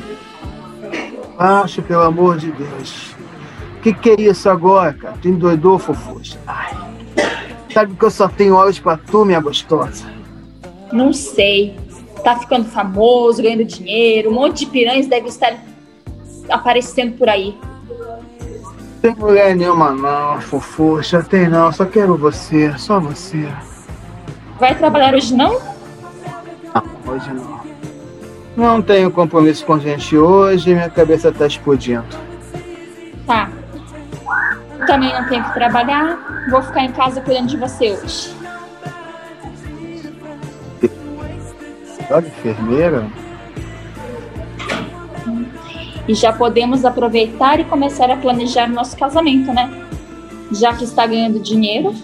[1.38, 3.14] Acho, pelo amor de Deus.
[3.82, 5.14] Que que é isso agora, cara?
[5.20, 6.38] Tu endoidou, fofuxa?
[6.46, 6.93] Ai.
[7.74, 10.04] Sabe que eu só tenho olhos pra tu, minha gostosa?
[10.92, 11.76] Não sei.
[12.22, 15.58] Tá ficando famoso, ganhando dinheiro, um monte de piranhas deve estar
[16.48, 17.58] aparecendo por aí.
[19.02, 21.20] Tem mulher nenhuma não, fofuxa.
[21.22, 23.46] Tem não, só quero você, só você.
[24.60, 25.60] Vai trabalhar hoje não?
[26.72, 27.60] Não, hoje não.
[28.56, 32.04] Não tenho compromisso com gente hoje, minha cabeça tá explodindo.
[33.26, 33.50] Tá.
[34.86, 36.46] Também não tenho que trabalhar.
[36.50, 38.34] Vou ficar em casa cuidando de você hoje.
[42.10, 43.06] Olha, enfermeira.
[46.06, 49.70] E já podemos aproveitar e começar a planejar nosso casamento, né?
[50.52, 51.94] Já que está ganhando dinheiro.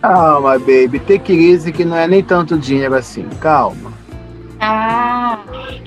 [0.00, 1.00] Calma, baby.
[1.00, 3.28] Tem crise que não é nem tanto dinheiro assim.
[3.40, 3.92] Calma.
[4.60, 5.40] Ah,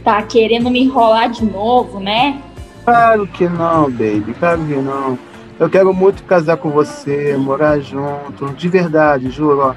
[0.04, 2.42] tá querendo me enrolar de novo, né?
[2.84, 4.36] Claro que não, baby.
[4.38, 5.18] Claro que não.
[5.60, 8.48] Eu quero muito casar com você, morar junto.
[8.54, 9.60] De verdade, juro.
[9.60, 9.76] ó.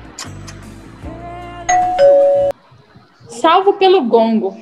[3.28, 4.56] Salvo pelo gongo.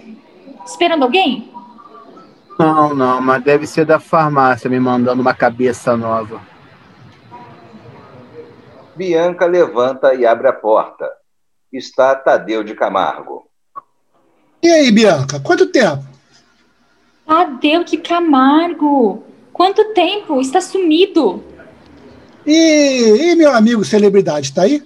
[0.66, 1.53] Esperando alguém?
[2.59, 6.40] Não, não, mas deve ser da farmácia me mandando uma cabeça nova.
[8.94, 11.11] Bianca levanta e abre a porta.
[11.72, 13.44] Está Tadeu de Camargo.
[14.62, 16.05] E aí, Bianca, quanto tempo?
[17.27, 19.33] Tadeu de Camargo!
[19.54, 20.40] Quanto tempo?
[20.40, 21.42] Está sumido!
[22.44, 24.82] E, e meu amigo celebridade, tá aí?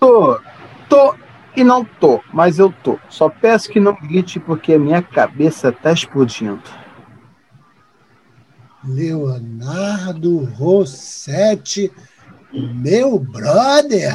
[0.00, 0.40] Tô,
[0.88, 1.14] tô
[1.56, 2.98] e não tô, mas eu tô.
[3.08, 6.60] Só peço que não grite porque a minha cabeça tá explodindo.
[8.84, 11.92] Leonardo Rossetti,
[12.52, 14.12] meu brother!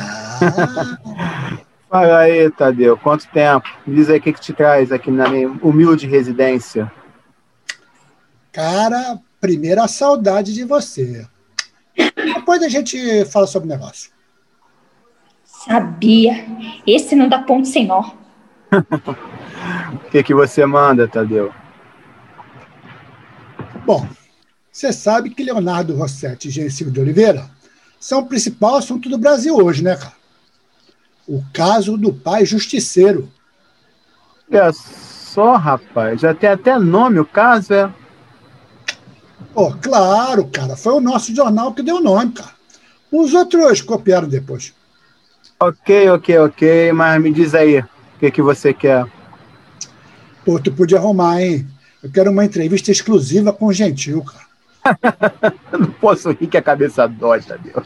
[1.90, 3.70] Fala aí, Tadeu, quanto tempo?
[3.88, 6.92] Diz aí o que, que te traz aqui na minha humilde residência.
[8.58, 11.28] Cara, primeira saudade de você.
[11.96, 14.10] Depois a gente fala sobre o negócio.
[15.44, 16.44] Sabia.
[16.88, 18.14] Esse não dá ponto sem nó.
[19.94, 21.54] O que, que você manda, Tadeu?
[23.86, 24.08] Bom,
[24.72, 27.50] você sabe que Leonardo Rossetti e Gencildo de Oliveira
[28.00, 30.14] são o principal assunto do Brasil hoje, né, cara?
[31.28, 33.32] O caso do pai justiceiro.
[34.50, 36.22] É só, rapaz.
[36.22, 37.94] Já tem até nome o caso, é?
[39.58, 40.76] Pô, claro, cara.
[40.76, 42.52] Foi o nosso jornal que deu nome, cara.
[43.12, 44.72] Os outros copiaram depois.
[45.60, 46.92] Ok, ok, ok.
[46.92, 47.86] Mas me diz aí, o
[48.20, 49.08] que, que você quer?
[50.46, 51.68] Pô, tu podia arrumar, hein?
[52.04, 55.56] Eu quero uma entrevista exclusiva com o Gentil, cara.
[55.74, 57.82] Não posso rir que a cabeça dói, Tadeu.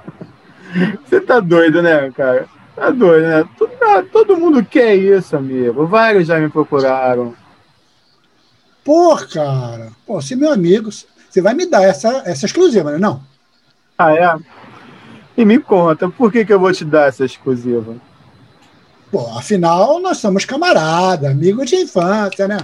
[1.05, 2.49] Você tá doido, né, cara?
[2.75, 3.49] Tá doido, né?
[3.57, 5.87] Todo, todo mundo quer isso, amigo.
[5.87, 7.33] Vários já me procuraram.
[8.83, 9.93] Pô, cara.
[10.05, 10.89] Pô, se meu amigo,
[11.31, 12.97] você vai me dar essa, essa exclusiva, né?
[12.97, 13.21] Não?
[13.97, 14.37] Ah, é?
[15.37, 17.95] E me conta, por que, que eu vou te dar essa exclusiva?
[19.09, 22.57] Pô, afinal, nós somos camarada, amigos de infância, né?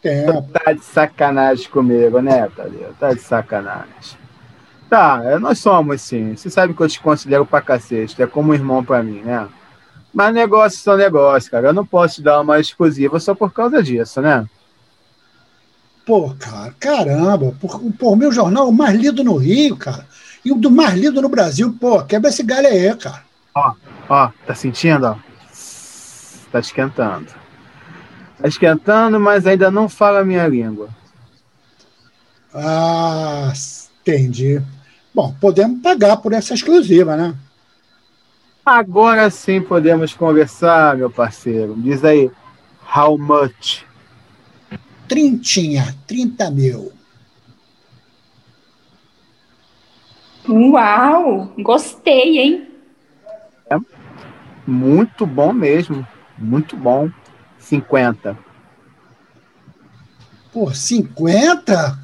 [0.00, 0.48] Tempo.
[0.52, 2.94] Tá de sacanagem comigo, né, Tadeu?
[3.00, 4.16] Tá de sacanagem.
[4.88, 6.36] Tá, é, nós somos sim.
[6.36, 9.48] Você sabe que eu te considero pra cacete, é como um irmão pra mim, né?
[10.14, 11.68] Mas negócios são negócios, cara.
[11.68, 14.46] Eu não posso te dar uma exclusiva só por causa disso, né?
[16.08, 20.06] Pô, cara, caramba, por, por meu jornal, o mais lido no Rio, cara.
[20.42, 23.22] E o do mais lido no Brasil, pô, quebra esse galho aí, cara.
[23.54, 23.74] Ó,
[24.08, 25.16] ó, tá sentindo, ó?
[26.50, 27.26] Tá esquentando.
[28.40, 30.88] Tá esquentando, mas ainda não fala a minha língua.
[32.54, 33.52] Ah,
[34.00, 34.62] entendi.
[35.14, 37.34] Bom, podemos pagar por essa exclusiva, né?
[38.64, 41.74] Agora sim podemos conversar, meu parceiro.
[41.76, 42.30] Diz aí,
[42.96, 43.86] how much?
[45.08, 46.92] Trintinha, 30 mil.
[50.48, 51.52] Uau!
[51.58, 52.68] Gostei, hein?
[53.70, 53.76] É
[54.66, 56.06] muito bom mesmo.
[56.38, 57.10] Muito bom.
[57.58, 58.38] 50.
[60.52, 61.98] Pô, 50?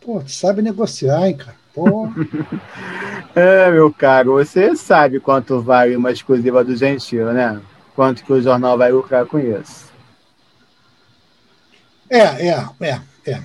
[0.00, 1.56] Pô, tu sabe negociar, hein, cara?
[1.74, 2.08] Pô.
[3.34, 7.60] é, meu caro, você sabe quanto vale uma exclusiva do Gentil, né?
[7.94, 9.85] Quanto que o jornal vai lucrar com isso.
[12.08, 13.42] É, é, é, é.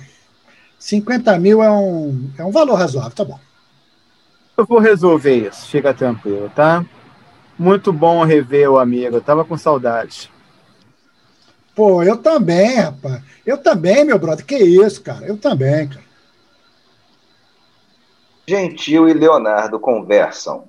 [0.78, 3.38] 50 mil é um, é um valor razoável, tá bom.
[4.56, 6.84] Eu vou resolver isso, fica tranquilo, tá?
[7.58, 10.30] Muito bom rever o amigo, eu tava com saudade.
[11.74, 13.22] Pô, eu também, rapaz.
[13.46, 14.44] Eu também, meu brother.
[14.44, 15.26] Que isso, cara?
[15.26, 16.04] Eu também, cara.
[18.46, 20.68] Gentil e Leonardo conversam.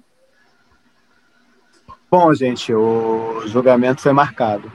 [2.09, 4.71] Bom, gente, o julgamento foi marcado.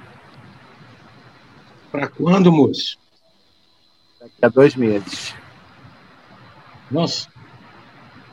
[1.90, 2.98] Para quando, moço?
[4.40, 5.34] A dois meses.
[6.90, 7.28] Nossa,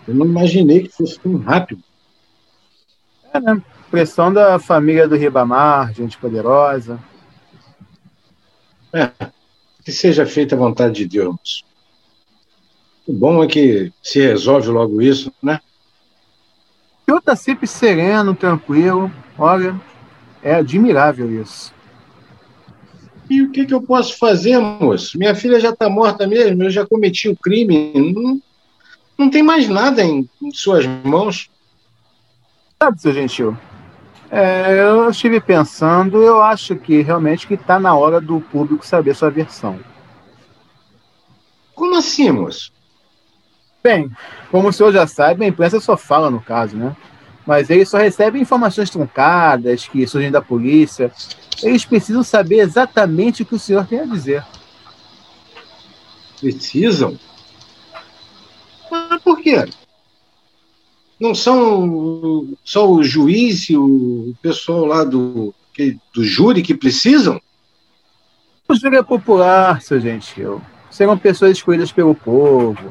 [0.08, 1.84] eu não imaginei que fosse tão rápido.
[3.34, 3.62] É, né?
[3.91, 7.00] Pressão da família do Ribamar, gente poderosa.
[8.94, 9.12] É,
[9.84, 11.65] que seja feita a vontade de Deus.
[13.06, 15.60] O bom é que se resolve logo isso, né?
[17.06, 19.12] Eu tá sempre sereno, tranquilo.
[19.38, 19.80] Olha,
[20.41, 21.75] é admirável isso.
[23.30, 25.18] E o que, que eu posso fazer, moço?
[25.18, 27.92] Minha filha já está morta mesmo, eu já cometi o crime.
[28.14, 28.42] Não,
[29.18, 31.50] não tem mais nada em, em suas mãos.
[32.82, 33.58] Sabe, seu gentil,
[34.30, 39.16] é, eu estive pensando, eu acho que realmente que está na hora do público saber
[39.16, 39.80] sua versão.
[41.74, 42.72] Como assim, moço?
[43.84, 44.10] Bem,
[44.50, 46.96] como o senhor já sabe, a imprensa só fala no caso, né?
[47.46, 51.12] Mas eles só recebem informações truncadas que surgem da polícia.
[51.63, 54.44] Eles precisam saber exatamente o que o senhor tem a dizer.
[56.39, 57.18] Precisam?
[58.91, 59.65] Mas por quê?
[61.20, 65.54] Não são só o juiz e o pessoal lá do,
[66.13, 67.41] do júri que precisam?
[68.68, 70.62] O júri é popular, seu gentil.
[70.89, 72.89] Serão pessoas escolhidas pelo povo,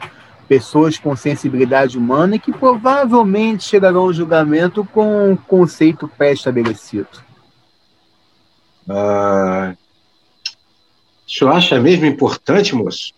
[0.48, 7.24] pessoas com sensibilidade humana e que provavelmente chegarão ao julgamento com um conceito pré-estabelecido.
[8.88, 9.74] Ah,
[11.26, 13.12] o senhor acha mesmo importante, moço?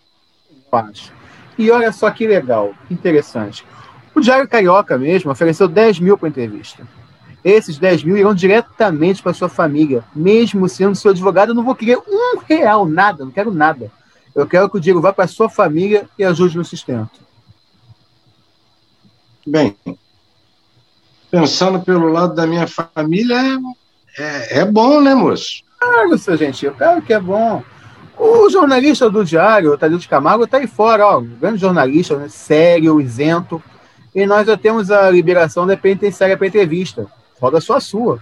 [0.71, 1.11] Acho.
[1.57, 3.65] E olha só que legal, interessante.
[4.15, 6.87] O Diário Carioca mesmo ofereceu 10 mil para entrevista.
[7.43, 10.03] Esses 10 mil irão diretamente para sua família.
[10.15, 13.91] Mesmo sendo seu advogado, eu não vou querer um real, nada, não quero nada.
[14.35, 17.19] Eu quero que o Diego vá para sua família e ajude no sustento.
[19.45, 19.75] Bem,
[21.31, 23.59] pensando pelo lado da minha família,
[24.17, 25.63] é, é bom, né, moço?
[25.79, 27.63] Claro, seu gentil, claro que é bom.
[28.17, 32.27] O jornalista do Diário, o Tadeu de Camargo, está aí fora, ó, grande jornalista, né,
[32.27, 33.61] sério, isento.
[34.15, 37.05] E nós já temos a liberação da penitenciária para entrevista.
[37.39, 38.19] Roda só a sua.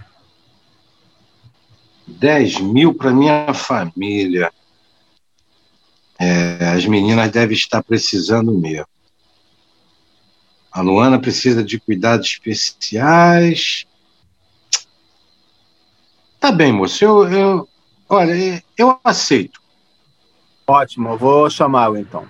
[2.06, 4.52] 10 mil para minha família.
[6.18, 8.86] É, as meninas devem estar precisando mesmo.
[10.70, 13.85] A Luana precisa de cuidados especiais.
[16.40, 17.04] Tá bem, moço.
[17.04, 17.68] Eu, eu,
[18.08, 19.60] olha, eu aceito.
[20.66, 22.26] Ótimo, eu vou chamá-lo então.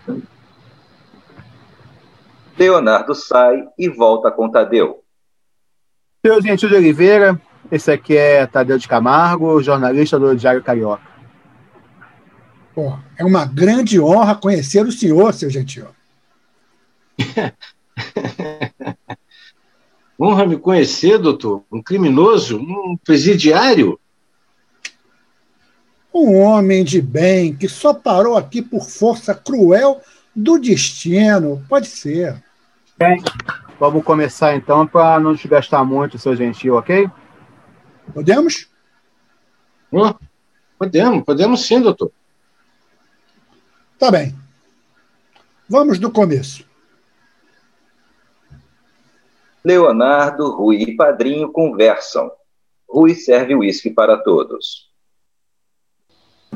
[2.59, 5.03] Leonardo sai e volta com Tadeu.
[6.25, 7.41] Seu Gentil de Oliveira,
[7.71, 11.17] esse aqui é Tadeu de Camargo, jornalista do Diário Carioca.
[12.75, 15.87] Pô, é uma grande honra conhecer o senhor, seu Gentil.
[20.19, 21.65] honra me conhecer, doutor.
[21.71, 23.99] Um criminoso, um presidiário.
[26.13, 30.01] Um homem de bem que só parou aqui por força cruel
[30.35, 31.65] do destino.
[31.69, 32.43] Pode ser.
[32.99, 33.23] Bem,
[33.79, 37.11] vamos começar então para não te gastar muito, seu gentil, ok?
[38.15, 38.69] Podemos?
[39.93, 40.15] Oh,
[40.79, 42.11] podemos, podemos sim, doutor.
[43.99, 44.35] Tá bem.
[45.69, 46.65] Vamos do começo.
[49.67, 52.31] Leonardo, Rui e Padrinho conversam.
[52.89, 54.87] Rui serve uísque para todos.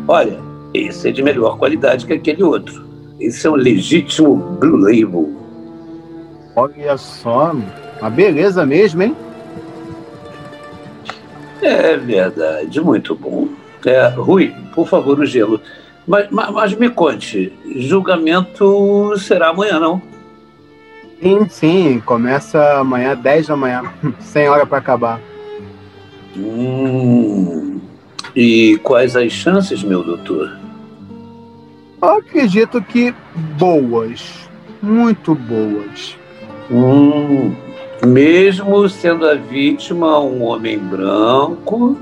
[0.06, 0.38] Olha,
[0.72, 2.88] esse é de melhor qualidade que aquele outro.
[3.18, 5.28] Esse é um legítimo Blue Label.
[6.54, 7.52] Olha só,
[8.00, 9.16] uma beleza mesmo, hein?
[11.60, 13.48] É verdade, muito bom.
[13.84, 15.60] É, Rui, por favor, o gelo.
[16.06, 20.09] Mas, mas, mas, me conte, julgamento será amanhã, não?
[21.20, 23.82] Sim, sim, começa amanhã, 10 da manhã,
[24.20, 25.20] sem hora para acabar.
[26.34, 27.78] Hum,
[28.34, 30.56] e quais as chances, meu doutor?
[32.00, 33.14] Eu acredito que
[33.58, 34.48] boas,
[34.80, 36.16] muito boas.
[36.70, 37.54] Hum,
[38.06, 41.98] mesmo sendo a vítima um homem branco,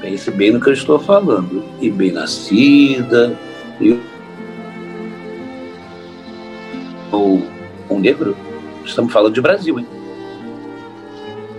[0.00, 3.38] pense bem no que eu estou falando, e bem nascida,
[3.80, 4.00] e
[7.12, 7.53] ou
[7.94, 8.36] um negro,
[8.84, 9.86] estamos falando de Brasil, hein?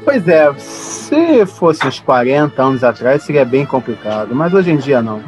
[0.04, 5.02] Pois é, se fosse uns 40 anos atrás seria bem complicado, mas hoje em dia
[5.02, 5.22] não.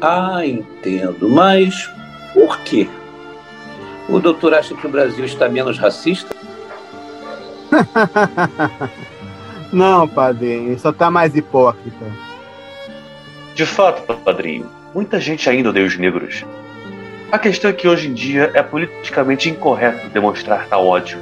[0.00, 1.90] Ah, entendo, mas
[2.32, 2.88] por quê?
[4.08, 6.34] O doutor acha que o Brasil está menos racista?
[9.72, 12.04] Não, padrinho, só está mais hipócrita.
[13.54, 16.44] De fato, padrinho, muita gente ainda odeia os negros.
[17.30, 21.18] A questão é que hoje em dia é politicamente incorreto demonstrar tal ódio.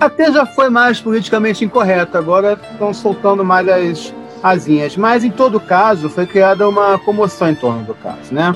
[0.00, 4.96] Até já foi mais politicamente incorreto, agora estão soltando mais as asinhas.
[4.96, 8.54] Mas em todo caso, foi criada uma comoção em torno do caso, né?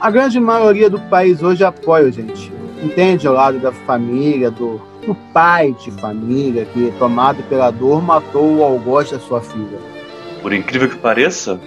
[0.00, 2.52] A grande maioria do país hoje apoia o gentil.
[2.82, 8.58] Entende o lado da família, do, do pai de família que, tomado pela dor, matou
[8.58, 9.78] o algoz da sua filha.
[10.42, 11.58] Por incrível que pareça,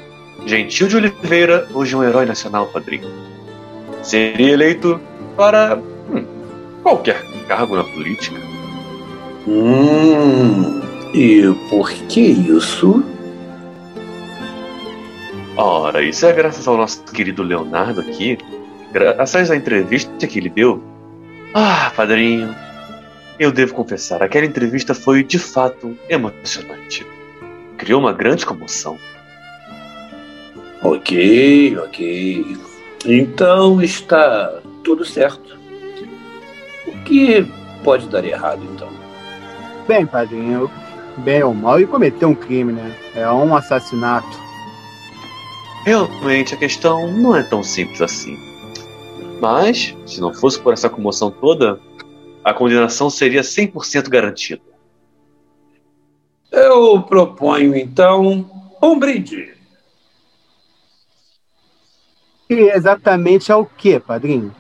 [0.46, 3.10] Gentil de Oliveira hoje é um herói nacional, padrinho.
[4.08, 5.02] Seria eleito
[5.36, 6.26] para hum,
[6.82, 8.38] qualquer cargo na política.
[9.46, 10.82] Hum,
[11.14, 13.04] e por que isso?
[15.58, 18.38] Ora, isso é graças ao nosso querido Leonardo aqui,
[18.94, 20.82] graças à entrevista que ele deu.
[21.54, 22.56] Ah, padrinho,
[23.38, 27.06] eu devo confessar, aquela entrevista foi de fato emocionante.
[27.78, 28.98] Criou uma grande comoção.
[30.82, 32.67] Ok, ok.
[33.06, 35.58] Então está tudo certo.
[36.88, 37.46] O que
[37.84, 38.90] pode dar errado então?
[39.88, 40.70] Bem, padrinho,
[41.18, 42.96] bem ou mal, e cometeu um crime, né?
[43.16, 44.28] É um assassinato.
[45.86, 48.38] Realmente a questão não é tão simples assim.
[49.40, 51.80] Mas, se não fosse por essa comoção toda,
[52.44, 54.62] a condenação seria 100% garantida.
[56.52, 58.50] Eu proponho, então,
[58.82, 59.57] um brinde.
[62.50, 64.56] E exatamente ao que, padrinho?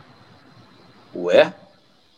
[1.15, 1.53] Ué,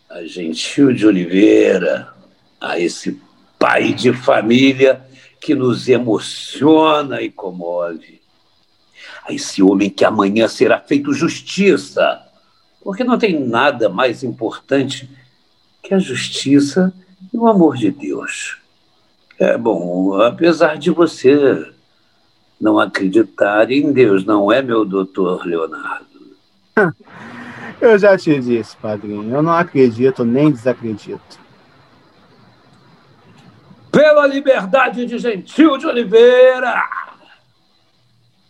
[0.10, 2.12] a Gentil de Oliveira,
[2.60, 3.22] a esse
[3.58, 5.06] pai de família
[5.40, 8.20] que nos emociona e comove.
[9.26, 12.22] A esse homem que amanhã será feito justiça,
[12.84, 15.10] porque não tem nada mais importante
[15.84, 16.92] que a justiça
[17.32, 18.58] e o amor de Deus.
[19.38, 21.72] É bom, apesar de você
[22.60, 26.06] não acreditar em Deus, não é, meu doutor Leonardo?
[27.82, 29.34] Eu já te disse, padrinho.
[29.34, 31.40] Eu não acredito nem desacredito.
[33.90, 36.84] Pela liberdade de Gentil de Oliveira!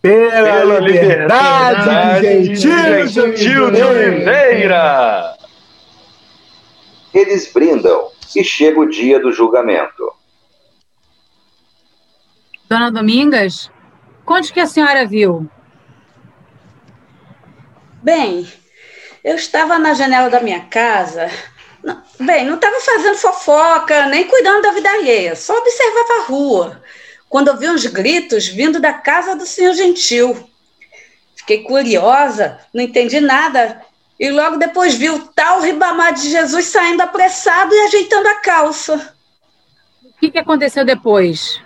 [0.02, 5.38] Pela, Pela liberdade, liberdade de Gentil, de Gentil de Oliveira!
[7.14, 10.14] Eles brindam e chega o dia do julgamento.
[12.68, 13.72] Dona Domingas,
[14.30, 15.50] conte que a senhora viu.
[18.04, 18.48] Bem,
[19.24, 21.32] eu estava na janela da minha casa.
[21.84, 26.84] Não, bem, não estava fazendo fofoca, nem cuidando da vida alheia, só observava a rua.
[27.28, 30.48] Quando eu vi uns gritos vindo da casa do senhor Gentil.
[31.36, 33.82] Fiquei curiosa, não entendi nada.
[34.20, 39.16] E logo depois vi o tal Ribamar de Jesus saindo apressado e ajeitando a calça.
[40.04, 41.60] O que, que aconteceu depois?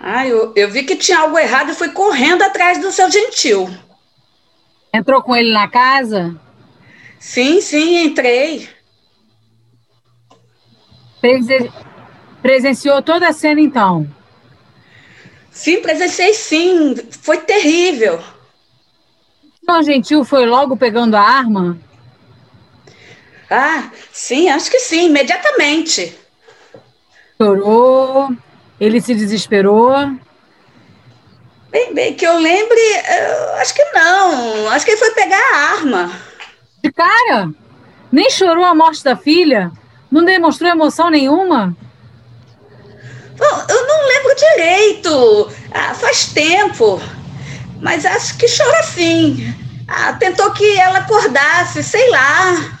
[0.00, 3.68] Ah, eu, eu vi que tinha algo errado e fui correndo atrás do seu Gentil.
[4.94, 6.38] Entrou com ele na casa?
[7.18, 8.68] Sim, sim, entrei.
[11.20, 11.72] Presen-
[12.42, 14.06] Presenciou toda a cena, então?
[15.50, 16.94] Sim, presenciei sim.
[17.10, 18.20] Foi terrível.
[19.68, 21.78] O Gentil foi logo pegando a arma?
[23.50, 26.16] Ah, sim, acho que sim, imediatamente.
[27.40, 28.28] Chorou?
[28.80, 29.92] Ele se desesperou?
[31.70, 34.70] Bem, bem, que eu lembre, eu acho que não.
[34.70, 36.12] Acho que ele foi pegar a arma.
[36.82, 37.50] De cara?
[38.10, 39.70] Nem chorou a morte da filha?
[40.10, 41.76] Não demonstrou emoção nenhuma?
[43.36, 45.52] Bom, eu não lembro direito.
[45.70, 47.00] Ah, faz tempo.
[47.80, 49.54] Mas acho que chora sim.
[49.86, 52.78] Ah, tentou que ela acordasse, sei lá.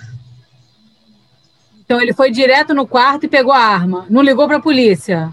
[1.78, 4.06] Então ele foi direto no quarto e pegou a arma.
[4.08, 5.30] Não ligou para a polícia?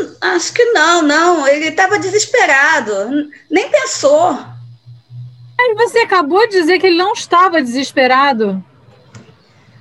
[0.00, 1.46] Hum, acho que não, não.
[1.46, 2.92] Ele estava desesperado.
[3.50, 4.38] Nem pensou.
[5.56, 8.62] Mas você acabou de dizer que ele não estava desesperado.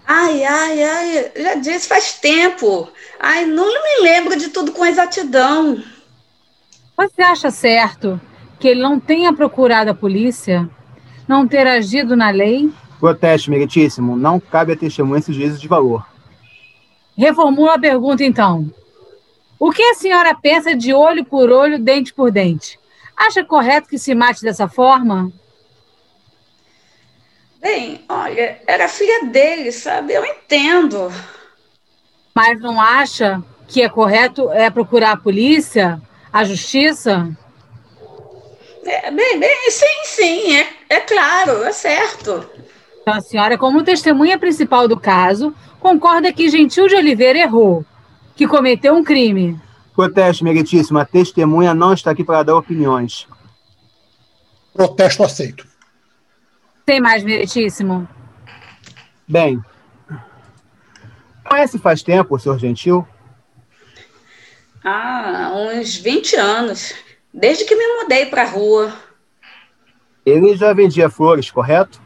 [0.06, 1.32] Ai, ai, ai.
[1.36, 2.90] Já disse faz tempo.
[3.20, 5.82] Ai, não me lembro de tudo com exatidão.
[6.96, 8.20] Você acha certo
[8.60, 10.70] que ele não tenha procurado a polícia?
[11.28, 12.72] Não ter agido na lei?
[13.00, 14.16] Protesto, meritíssimo.
[14.16, 16.06] Não cabe a testemunha esses juízos de valor.
[17.18, 18.70] Reformula a pergunta, então.
[19.66, 22.78] O que a senhora pensa de olho por olho, dente por dente?
[23.16, 25.32] Acha correto que se mate dessa forma?
[27.62, 30.12] Bem, olha, era filha dele, sabe?
[30.12, 31.10] Eu entendo.
[32.36, 36.02] Mas não acha que é correto é procurar a polícia,
[36.34, 37.32] a justiça?
[38.86, 42.46] É, bem, bem, sim, sim, é, é claro, é certo.
[43.02, 47.86] Então a senhora, como testemunha principal do caso, concorda que Gentil de Oliveira errou,
[48.36, 49.60] que cometeu um crime.
[49.94, 51.00] Protesto, meritíssimo.
[51.00, 53.28] A testemunha não está aqui para dar opiniões.
[54.74, 55.68] Protesto aceito.
[56.86, 58.08] Tem mais, meritíssimo?
[59.28, 59.62] Bem,
[61.44, 63.08] conhece faz tempo o senhor Gentil?
[64.84, 66.94] Ah, uns 20 anos.
[67.34, 68.94] Desde que me mudei para a rua.
[70.26, 72.02] Ele já vendia flores, correto?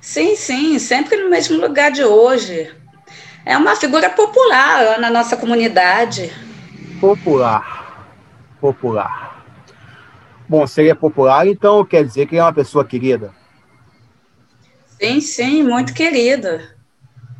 [0.00, 2.72] Sim, sim, sempre no mesmo lugar de hoje.
[3.46, 6.32] É uma figura popular na nossa comunidade.
[7.00, 8.08] Popular.
[8.60, 9.44] Popular.
[10.48, 13.32] Bom, se ele é popular, então quer dizer que ele é uma pessoa querida.
[15.00, 16.74] Sim, sim, muito querida.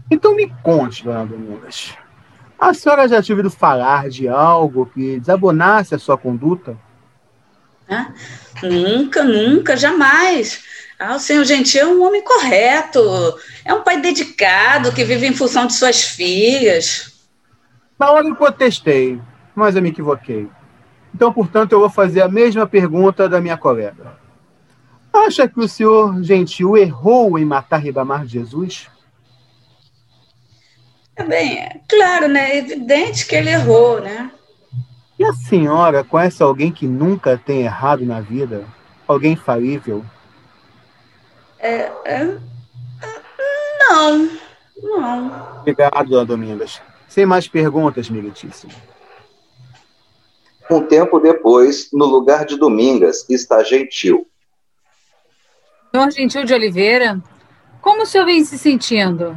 [0.09, 1.93] Então me conte, dona Domingas.
[2.57, 6.79] A senhora já tinha ouvido falar de algo que desabonasse a sua conduta?
[7.89, 8.15] Né?
[8.63, 10.65] Nunca, nunca, jamais.
[10.99, 13.01] Ah, o senhor Gentil é um homem correto,
[13.65, 17.13] é um pai dedicado que vive em função de suas filhas.
[17.99, 19.21] Na hora eu protestei,
[19.55, 20.49] mas eu me equivoquei.
[21.15, 24.19] Então, portanto, eu vou fazer a mesma pergunta da minha colega.
[25.13, 28.89] Acha que o senhor Gentil errou em matar Ribamar de Jesus?
[31.15, 32.51] É bem, é claro, né?
[32.51, 34.31] É evidente que ele errou, né?
[35.19, 38.65] E a senhora conhece alguém que nunca tem errado na vida?
[39.09, 40.05] Alguém falível?
[41.67, 42.39] É, é,
[43.81, 44.31] não,
[44.81, 45.59] não.
[45.63, 46.81] Obrigado, dona Domingas.
[47.09, 48.73] Sem mais perguntas, meritíssimo.
[50.71, 54.29] Um tempo depois, no lugar de Domingas, está Gentil.
[55.91, 57.21] Senhor Gentil de Oliveira,
[57.81, 59.37] como o senhor vem se sentindo?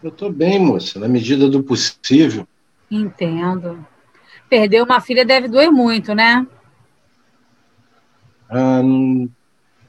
[0.00, 2.46] Eu estou bem, moça, na medida do possível.
[2.88, 3.84] Entendo.
[4.48, 6.46] Perder uma filha deve doer muito, né?
[8.48, 9.28] Ah, não,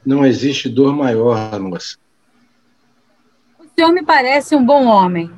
[0.04, 1.96] não existe dor maior, moça.
[3.58, 5.30] O senhor me parece um bom homem.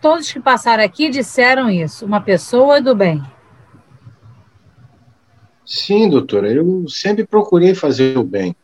[0.00, 2.04] Todos que passaram aqui disseram isso.
[2.04, 3.22] Uma pessoa do bem.
[5.64, 8.56] Sim, doutora, eu sempre procurei fazer o bem.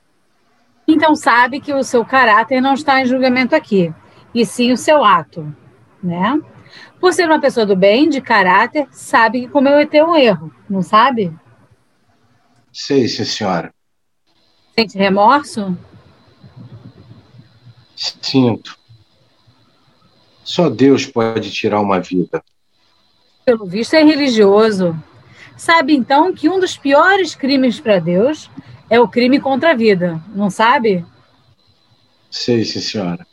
[0.89, 3.93] Então sabe que o seu caráter não está em julgamento aqui,
[4.35, 5.55] e sim o seu ato,
[6.03, 6.41] né?
[7.01, 11.33] Por ser uma pessoa do bem, de caráter, sabe que cometeu um erro, não sabe?
[12.73, 13.73] Sei, sim, senhora.
[14.77, 15.77] Sente remorso?
[17.97, 18.77] Sinto.
[20.43, 22.43] Só Deus pode tirar uma vida.
[23.45, 24.97] Pelo visto, é religioso.
[25.57, 28.51] Sabe então que um dos piores crimes para Deus
[28.91, 31.05] é o crime contra a vida, não sabe?
[32.31, 33.27] Sei, sim, senhora.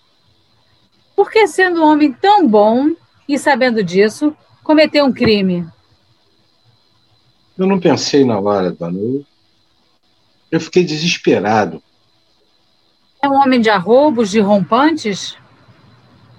[1.15, 2.91] Por que, sendo um homem tão bom
[3.27, 5.67] e sabendo disso, cometeu um crime?
[7.57, 8.97] Eu não pensei na hora, dona.
[8.97, 9.25] Eu,
[10.51, 11.81] eu fiquei desesperado.
[13.23, 15.37] É um homem de arroubos, de rompantes?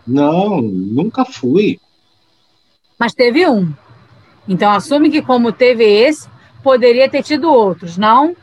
[0.07, 1.81] Não, nunca fui.
[2.99, 3.73] Mas teve um.
[4.47, 6.29] Então assume que, como teve esse,
[6.63, 8.37] poderia ter tido outros, não?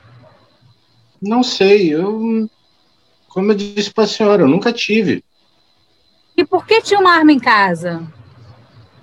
[1.21, 1.93] Não sei.
[1.93, 2.49] Eu.
[3.27, 5.23] Como eu disse para a senhora, eu nunca tive.
[6.35, 8.01] E por que tinha uma arma em casa?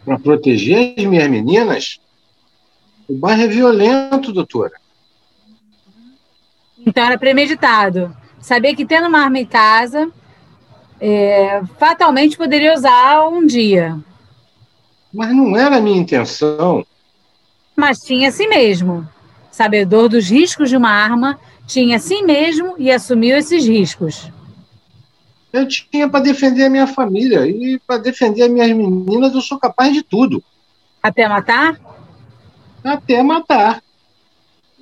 [0.05, 2.01] Para proteger as minhas meninas?
[3.07, 4.73] O bairro é violento, doutora.
[6.87, 8.17] Então era premeditado.
[8.41, 10.09] Sabia que tendo uma arma em casa,
[11.01, 13.99] é, fatalmente poderia usar um dia.
[15.13, 16.87] Mas não era a minha intenção.
[17.75, 19.07] Mas tinha assim mesmo.
[19.51, 24.31] Sabedor dos riscos de uma arma, tinha assim mesmo e assumiu esses riscos.
[25.53, 29.59] Eu tinha para defender a minha família e para defender as minhas meninas eu sou
[29.59, 30.43] capaz de tudo.
[31.03, 31.81] Até matar?
[32.85, 33.83] Até matar.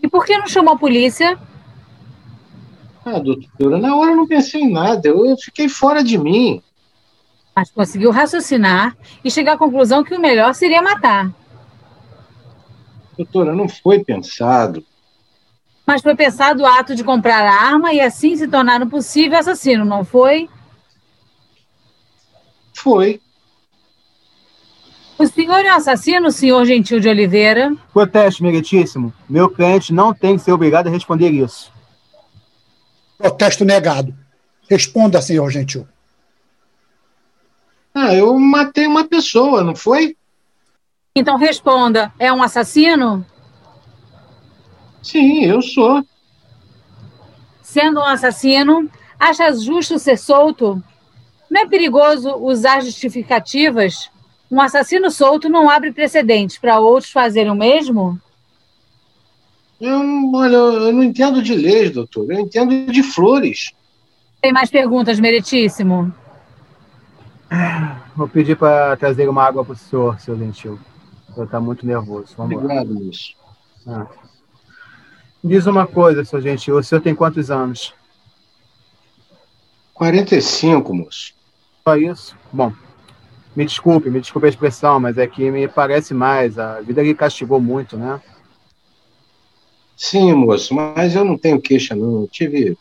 [0.03, 1.39] E por que não chamou a polícia?
[3.05, 6.63] Ah, doutora, na hora eu não pensei em nada, eu fiquei fora de mim.
[7.55, 11.31] Mas conseguiu raciocinar e chegar à conclusão que o melhor seria matar.
[13.17, 14.85] Doutora, não foi pensado.
[15.87, 19.39] Mas foi pensado o ato de comprar a arma e assim se tornar um possível
[19.39, 20.49] assassino, não foi?
[22.73, 23.21] Foi.
[25.19, 27.77] O senhor é um assassino, senhor Gentil de Oliveira?
[27.93, 29.13] Protesto, meritíssimo.
[29.29, 31.74] Meu cliente não tem que ser obrigado a responder isso.
[33.19, 34.15] Protesto negado.
[34.69, 35.87] Responda, senhor Gentil.
[37.95, 40.17] Ah, eu matei uma pessoa, não foi?
[41.15, 43.25] Então responda: é um assassino?
[45.03, 46.05] Sim, eu sou.
[47.63, 50.83] Sendo um assassino, acha justo ser solto?
[51.51, 54.11] Não é perigoso usar justificativas?
[54.51, 58.21] Um assassino solto não abre precedentes para outros fazerem o mesmo?
[59.85, 62.31] Eu, olha, eu não entendo de leis, doutor.
[62.31, 63.73] Eu entendo de flores.
[64.41, 66.13] Tem mais perguntas, meritíssimo?
[68.17, 70.79] Vou pedir para trazer uma água para o senhor, seu gentil.
[71.29, 72.35] O senhor está muito nervoso.
[72.37, 73.35] Vamos Obrigado, Luiz.
[73.87, 74.07] Ah.
[75.43, 76.79] Diz uma coisa, seu gentil.
[76.79, 77.95] O senhor tem quantos anos?
[79.93, 81.35] 45, moço.
[81.85, 82.37] Só isso?
[82.51, 82.73] Bom,
[83.55, 86.59] me desculpe, me desculpe a expressão, mas é que me parece mais.
[86.59, 88.21] A vida lhe castigou muito, né?
[89.97, 92.23] Sim, moço, mas eu não tenho queixa, não.
[92.23, 92.77] Eu tive.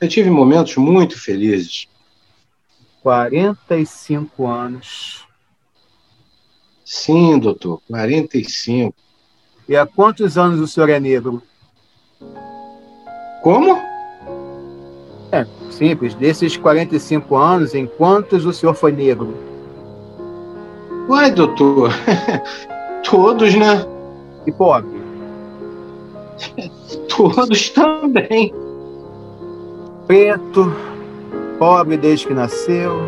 [0.00, 1.88] Eu tive momentos muito felizes.
[3.02, 5.24] 45 anos.
[6.84, 8.94] Sim, doutor, 45.
[9.68, 11.42] E há quantos anos o senhor é negro?
[13.42, 13.80] Como?
[15.32, 16.14] É, simples.
[16.14, 19.32] Desses 45 anos, em quantos o senhor foi negro?
[21.08, 21.90] Uai, doutor.
[23.08, 23.86] Todos, né?
[24.46, 24.99] E pobre?
[27.08, 28.54] Todos também.
[30.06, 30.72] Preto,
[31.58, 33.00] pobre desde que nasceu.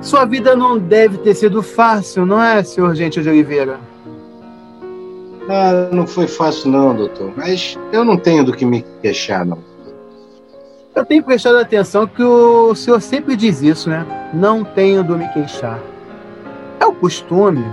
[0.00, 3.78] Sua vida não deve ter sido fácil, não é, senhor Gentil de Oliveira?
[5.48, 7.32] Ah, não foi fácil não, doutor.
[7.36, 9.58] Mas eu não tenho do que me queixar, não.
[10.94, 14.30] Eu tenho prestado atenção que o senhor sempre diz isso, né?
[14.34, 15.80] Não tenho do me queixar.
[16.78, 17.64] É o costume.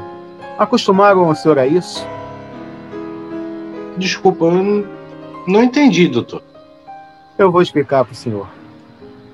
[0.58, 2.06] Acostumaram o senhor a isso?
[4.00, 4.88] Desculpa, eu
[5.46, 6.42] não, entendi, doutor.
[7.38, 8.48] Eu vou explicar para o senhor.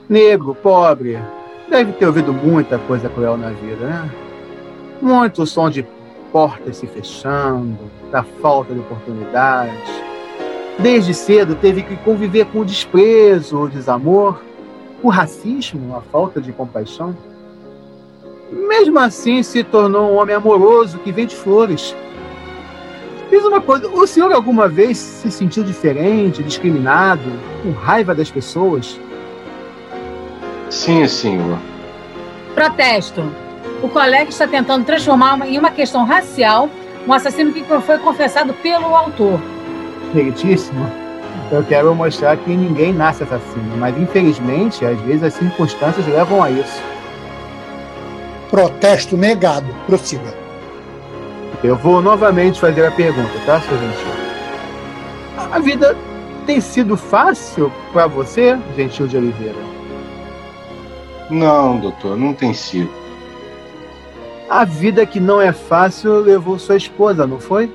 [0.10, 1.20] Negro, pobre,
[1.70, 4.12] deve ter ouvido muita coisa cruel na vida, né?
[5.00, 5.86] Muito som de
[6.32, 7.78] portas se fechando,
[8.12, 9.90] da falta de oportunidades.
[10.80, 14.42] Desde cedo teve que conviver com o desprezo, o desamor,
[15.04, 17.16] o racismo, a falta de compaixão.
[18.52, 21.96] Mesmo assim, se tornou um homem amoroso que vende flores.
[23.30, 27.32] Diz uma coisa: o senhor alguma vez se sentiu diferente, discriminado,
[27.64, 29.00] com raiva das pessoas?
[30.70, 31.58] Sim, senhor.
[32.54, 33.24] Protesto.
[33.82, 36.70] O colega está tentando transformar em uma questão racial
[37.08, 39.40] um assassino que foi confessado pelo autor.
[40.14, 40.90] Meritíssimo.
[41.52, 46.50] Eu quero mostrar que ninguém nasce assassino, mas infelizmente, às vezes as circunstâncias levam a
[46.50, 46.82] isso.
[48.50, 49.68] Protesto negado.
[49.86, 50.45] Prossiga.
[51.64, 54.08] Eu vou novamente fazer a pergunta, tá, seu gentil?
[55.52, 55.98] A vida
[56.46, 59.58] tem sido fácil para você, gentil de Oliveira?
[61.30, 62.90] Não, doutor, não tem sido.
[64.50, 67.72] A vida que não é fácil levou sua esposa, não foi?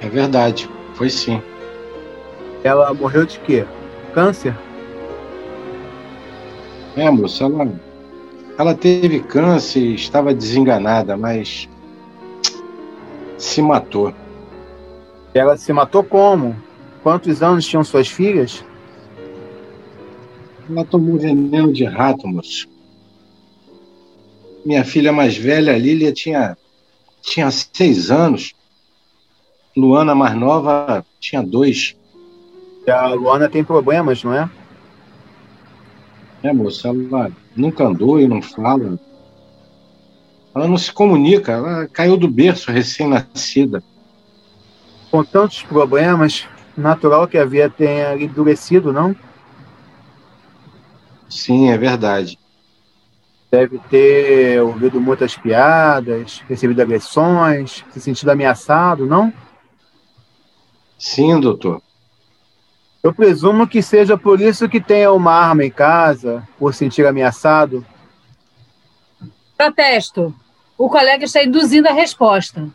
[0.00, 1.42] É verdade, foi sim.
[2.64, 3.66] Ela morreu de quê?
[4.14, 4.54] Câncer?
[6.96, 7.68] É, moça, ela,
[8.60, 11.66] ela teve câncer e estava desenganada, mas
[13.38, 14.12] se matou.
[15.32, 16.54] Ela se matou como?
[17.02, 18.62] Quantos anos tinham suas filhas?
[20.68, 22.68] Ela tomou veneno de rato, moço.
[24.62, 26.54] Minha filha mais velha, Lília, tinha,
[27.22, 28.52] tinha seis anos.
[29.74, 31.96] Luana, mais nova, tinha dois.
[32.86, 34.50] E a Luana tem problemas, não é?
[36.42, 38.98] É, moça, ela nunca andou e não fala.
[40.54, 43.82] Ela não se comunica, ela caiu do berço recém-nascida.
[45.10, 49.14] Com tantos problemas, natural que a vida tenha endurecido, não?
[51.28, 52.38] Sim, é verdade.
[53.50, 59.32] Deve ter ouvido muitas piadas, recebido agressões, se sentido ameaçado, não?
[60.98, 61.82] Sim, doutor.
[63.02, 67.84] Eu presumo que seja por isso que tenha uma arma em casa, por sentir ameaçado.
[69.56, 70.34] Protesto.
[70.76, 72.68] O colega está induzindo a resposta.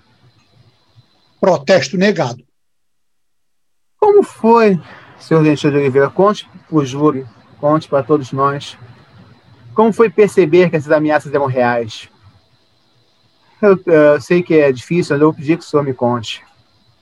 [1.40, 2.44] Protesto negado.
[4.00, 4.80] Como foi,
[5.20, 6.10] senhor Dentil de Oliveira?
[6.10, 7.26] Conte para o júri,
[7.60, 8.78] conte para todos nós.
[9.74, 12.10] Como foi perceber que essas ameaças eram reais?
[13.62, 16.44] Eu, eu sei que é difícil, mas eu vou pedir que o senhor me conte.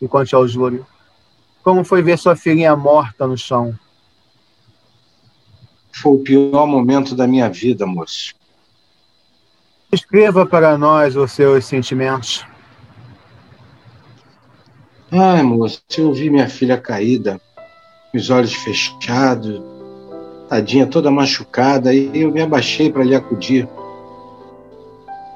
[0.02, 0.84] Me conte ao júri.
[1.64, 3.74] Como foi ver sua filhinha morta no chão?
[5.94, 8.36] Foi o pior momento da minha vida, moço.
[9.92, 12.46] Escreva para nós os seus sentimentos.
[15.10, 17.40] Ai, moço, eu vi minha filha caída,
[18.14, 19.62] os olhos fechados,
[20.50, 23.70] tadinha toda machucada, e eu me abaixei para lhe acudir.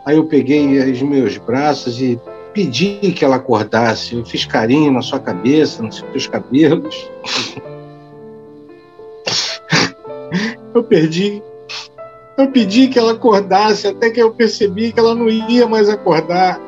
[0.05, 2.19] Aí eu peguei os meus braços e
[2.57, 4.15] pedi que ela acordasse.
[4.15, 7.07] Eu fiz carinho na sua cabeça, nos seus cabelos.
[10.73, 11.41] Eu perdi.
[12.35, 16.61] Eu pedi que ela acordasse, até que eu percebi que ela não ia mais acordar.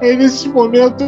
[0.00, 1.02] Aí nesse momento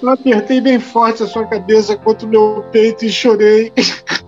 [0.00, 3.70] eu apertei bem forte a sua cabeça contra o meu peito e chorei.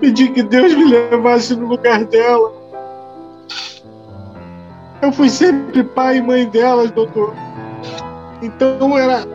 [0.00, 2.52] Pedi que Deus me levasse no lugar dela.
[5.02, 7.34] Eu fui sempre pai e mãe delas, doutor.
[8.42, 9.26] Então era,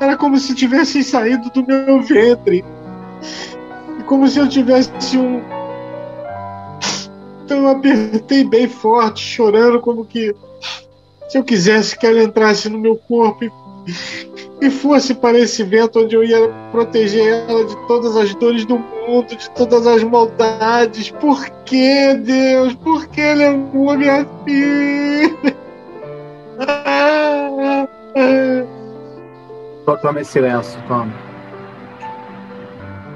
[0.00, 2.64] era como se tivessem saído do meu ventre.
[3.98, 5.42] E como se eu tivesse um.
[7.44, 10.34] Então eu apertei bem forte, chorando, como que
[11.28, 13.52] se eu quisesse que ela entrasse no meu corpo e,
[14.60, 18.78] e fosse para esse vento onde eu ia proteger ela de todas as dores do
[18.78, 21.10] mundo, de todas as maldades.
[21.10, 22.74] Por que, Deus?
[22.76, 25.56] Por que levou minha filha?
[29.84, 31.12] Só tome silêncio, tome.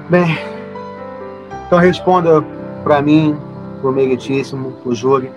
[0.09, 0.37] Bem,
[1.65, 2.41] então responda
[2.83, 3.35] para mim,
[3.81, 5.31] pro meritíssimo, pro júri.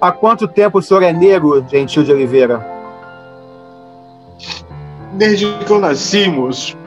[0.00, 2.77] Há quanto tempo o senhor é negro, gentil de Oliveira?
[5.18, 6.78] Desde que eu nasci, moço.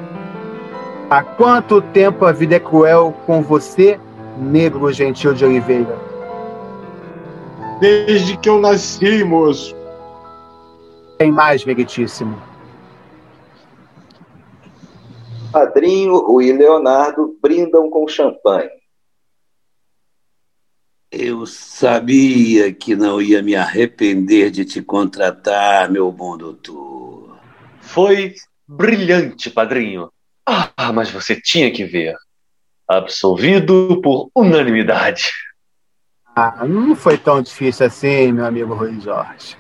[1.09, 3.99] Há quanto tempo a vida é cruel com você,
[4.37, 5.99] negro gentil de Oliveira?
[7.81, 9.75] Desde que eu nasci, moço.
[11.17, 12.41] Tem mais, meritíssimo.
[15.51, 18.69] Padrinho, o e Leonardo brindam com champanhe.
[21.11, 26.90] Eu sabia que não ia me arrepender de te contratar, meu bom doutor.
[27.91, 28.35] Foi
[28.73, 30.09] Brilhante, padrinho.
[30.45, 32.15] Ah, mas você tinha que ver.
[32.87, 35.29] Absolvido por unanimidade.
[36.33, 39.57] Ah, não foi tão difícil assim, meu amigo Rui Jorge.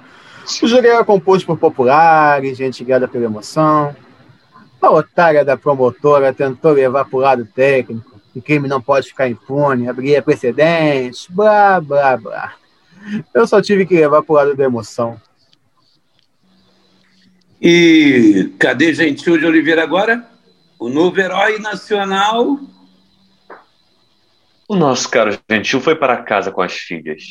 [0.63, 3.93] O jogo era composto por populares, gente guiada pela emoção.
[4.81, 8.17] A otária da promotora tentou levar para o lado técnico.
[8.33, 12.53] O crime não pode ficar impune, abrir precedentes, blá, blá, blá.
[13.33, 15.19] Eu só tive que levar para o lado da emoção.
[17.63, 20.27] E cadê Gentil de Oliveira agora?
[20.79, 22.59] O novo herói nacional?
[24.67, 27.21] O nosso caro Gentil foi para casa com as filhas.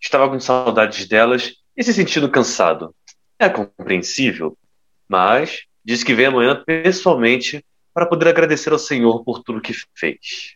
[0.00, 2.94] Estava com saudades delas e se sentindo cansado.
[3.40, 4.56] É compreensível,
[5.08, 10.54] mas disse que vem amanhã pessoalmente para poder agradecer ao Senhor por tudo que fez.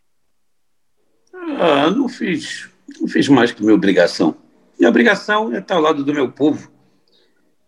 [1.35, 2.71] Ah, não fiz.
[3.01, 4.37] Não fiz mais que minha obrigação.
[4.79, 6.71] Minha obrigação é estar ao lado do meu povo.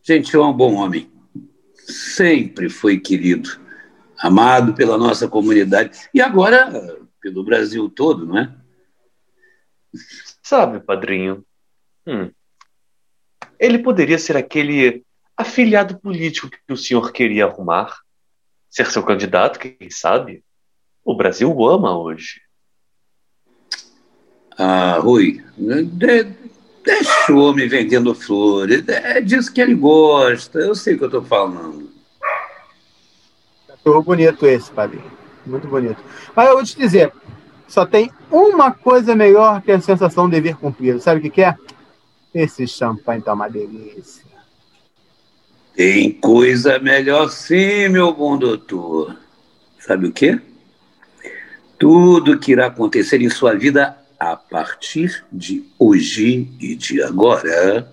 [0.05, 1.12] Gentil é um bom homem.
[1.87, 3.61] Sempre foi querido,
[4.19, 6.71] amado pela nossa comunidade e agora
[7.21, 8.55] pelo Brasil todo, não é?
[10.43, 11.45] Sabe, padrinho,
[12.07, 12.31] hum,
[13.59, 15.05] ele poderia ser aquele
[15.37, 18.01] afiliado político que o senhor queria arrumar.
[18.69, 20.43] Ser seu candidato, quem sabe?
[21.05, 22.41] O Brasil o ama hoje.
[24.57, 25.45] Ah, Rui,
[26.83, 28.87] de, deixa o homem vendendo flores.
[28.89, 30.59] É disso que ele gosta.
[30.59, 31.91] Eu sei o que eu estou falando.
[33.69, 35.11] Cachorro bonito esse, padrinho.
[35.45, 36.03] Muito bonito.
[36.35, 37.13] Mas eu vou te dizer,
[37.67, 41.01] só tem uma coisa melhor que a sensação de dever cumprido.
[41.01, 41.57] Sabe o que, que é?
[42.35, 44.23] Esse champanhe tá uma delícia.
[45.75, 49.17] Tem coisa melhor sim, meu bom doutor.
[49.79, 50.41] Sabe o quê?
[51.79, 57.91] Tudo que irá acontecer em sua vida a partir de hoje e de agora.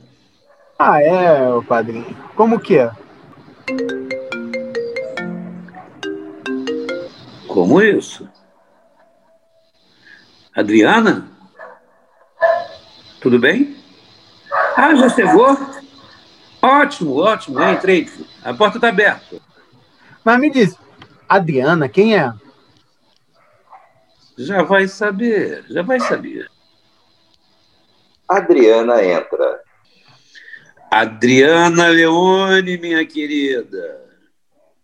[0.77, 2.15] Ah, é, padrinho.
[2.35, 2.91] Como que é?
[7.47, 8.29] Como isso?
[10.55, 11.27] Adriana?
[13.19, 13.75] Tudo bem?
[14.77, 15.57] Ah, já chegou?
[16.61, 17.59] Ótimo, ótimo.
[17.63, 18.07] Entrei.
[18.43, 19.41] A porta está aberta.
[20.23, 20.77] Mas me diz,
[21.27, 22.31] Adriana, quem é?
[24.39, 26.49] Já vai saber, já vai saber.
[28.25, 29.59] Adriana entra.
[30.89, 34.01] Adriana Leone, minha querida.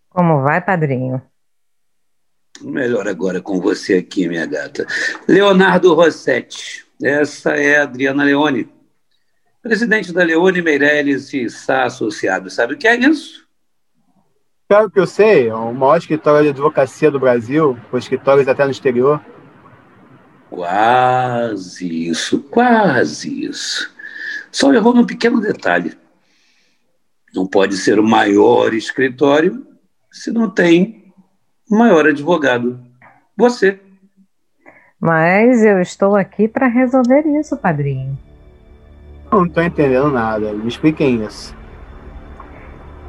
[0.09, 1.21] Como vai, padrinho?
[2.61, 4.85] Melhor agora com você aqui, minha gata.
[5.25, 6.85] Leonardo Rossetti.
[7.01, 8.69] Essa é a Adriana Leone.
[9.61, 12.55] Presidente da Leone Meirelles e Sá Associados.
[12.55, 13.47] Sabe o que é isso?
[14.67, 15.47] Claro que eu sei.
[15.47, 19.23] É o maior escritório de advocacia do Brasil, com escritórios até no exterior.
[20.49, 23.93] Quase isso, quase isso.
[24.51, 25.97] Só errou num pequeno detalhe.
[27.33, 29.65] Não pode ser o maior escritório
[30.11, 31.13] se não tem
[31.69, 32.79] o maior advogado.
[33.35, 33.79] Você.
[34.99, 38.17] Mas eu estou aqui para resolver isso, padrinho.
[39.31, 40.53] Não estou entendendo nada.
[40.53, 41.53] Me expliquem isso.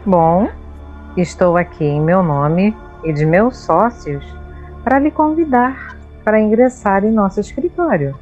[0.05, 0.51] Bom,
[1.16, 4.24] estou aqui em meu nome e de meus sócios
[4.82, 5.95] para lhe convidar
[6.27, 8.18] para ingressar em nosso escritório.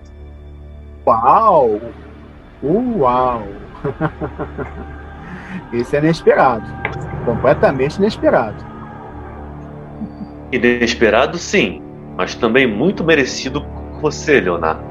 [1.07, 1.81] Uau!
[2.63, 3.43] Uau!
[5.73, 6.67] Isso é inesperado.
[7.25, 8.63] Completamente inesperado.
[10.53, 11.83] Inesperado, sim,
[12.15, 14.85] mas também muito merecido por você, Leonardo.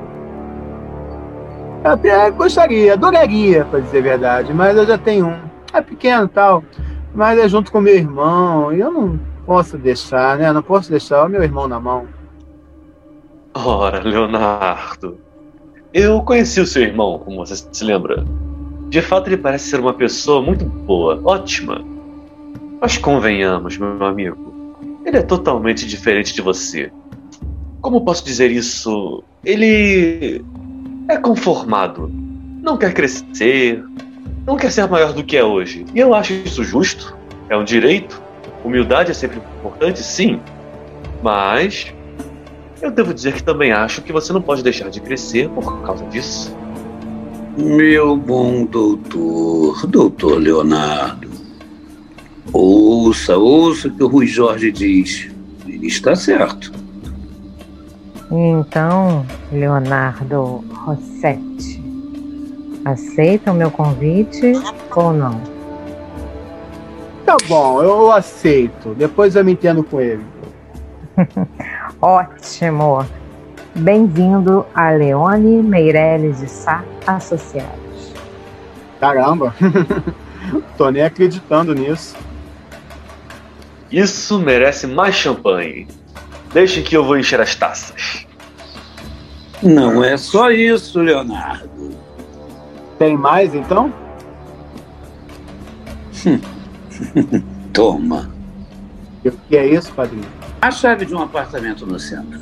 [1.84, 5.40] Eu até gostaria, adoraria, para dizer a verdade, mas eu já tenho um.
[5.72, 6.64] É pequeno tal,
[7.14, 10.52] mas é junto com meu irmão, e eu não posso deixar, né?
[10.52, 12.08] Não posso deixar o meu irmão na mão.
[13.54, 15.20] Ora, Leonardo.
[15.94, 18.26] Eu conheci o seu irmão, como você se lembra.
[18.90, 21.84] De fato, ele parece ser uma pessoa muito boa, ótima.
[22.82, 24.76] Mas convenhamos, meu amigo,
[25.06, 26.92] ele é totalmente diferente de você.
[27.80, 29.24] Como posso dizer isso?
[29.46, 30.44] Ele
[31.08, 32.10] é conformado.
[32.62, 33.84] Não quer crescer,
[34.48, 35.86] não quer ser maior do que é hoje.
[35.94, 37.16] E eu acho isso justo.
[37.50, 38.22] É um direito.
[38.64, 40.40] Humildade é sempre importante, sim.
[41.22, 41.94] Mas
[42.84, 46.04] eu devo dizer que também acho que você não pode deixar de crescer por causa
[46.08, 46.56] disso.
[47.58, 51.30] Meu bom doutor, doutor Leonardo,
[52.52, 55.32] ouça, ouça o que o Rui Jorge diz.
[55.66, 56.74] Ele está certo.
[58.30, 61.82] Então, Leonardo Rossetti,
[62.84, 64.54] aceita o meu convite
[64.94, 65.40] ou não?
[67.26, 68.94] Tá bom, eu aceito.
[68.96, 70.26] Depois eu me entendo com ele.
[72.06, 73.08] Ótimo!
[73.74, 78.14] Bem-vindo a Leone Meirelles de Sá Associados.
[79.00, 79.56] Caramba!
[80.78, 82.18] Tô nem acreditando nisso.
[83.90, 85.88] Isso merece mais champanhe.
[86.54, 88.28] Deixem que eu vou encher as taças.
[89.62, 91.96] Não é só isso, Leonardo.
[93.00, 93.94] Tem mais então?
[97.72, 98.30] Toma.
[99.24, 100.43] E o que é isso, padrinho?
[100.64, 102.40] A chave de um apartamento no centro.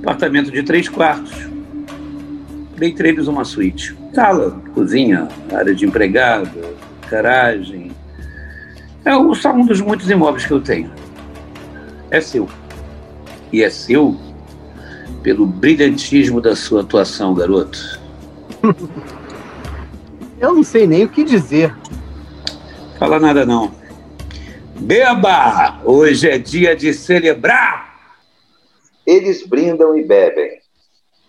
[0.00, 1.34] Apartamento de três quartos.
[2.76, 3.98] Dei pra eles uma suíte.
[4.14, 6.56] Sala, cozinha, área de empregado,
[7.10, 7.90] garagem.
[9.04, 10.92] É um, só um dos muitos imóveis que eu tenho.
[12.12, 12.48] É seu.
[13.52, 14.16] E é seu
[15.20, 18.00] pelo brilhantismo da sua atuação, garoto.
[20.38, 21.74] Eu não sei nem o que dizer.
[23.00, 23.72] Fala nada não.
[24.76, 25.80] Beba!
[25.84, 27.94] Hoje é dia de celebrar!
[29.06, 30.58] Eles brindam e bebem.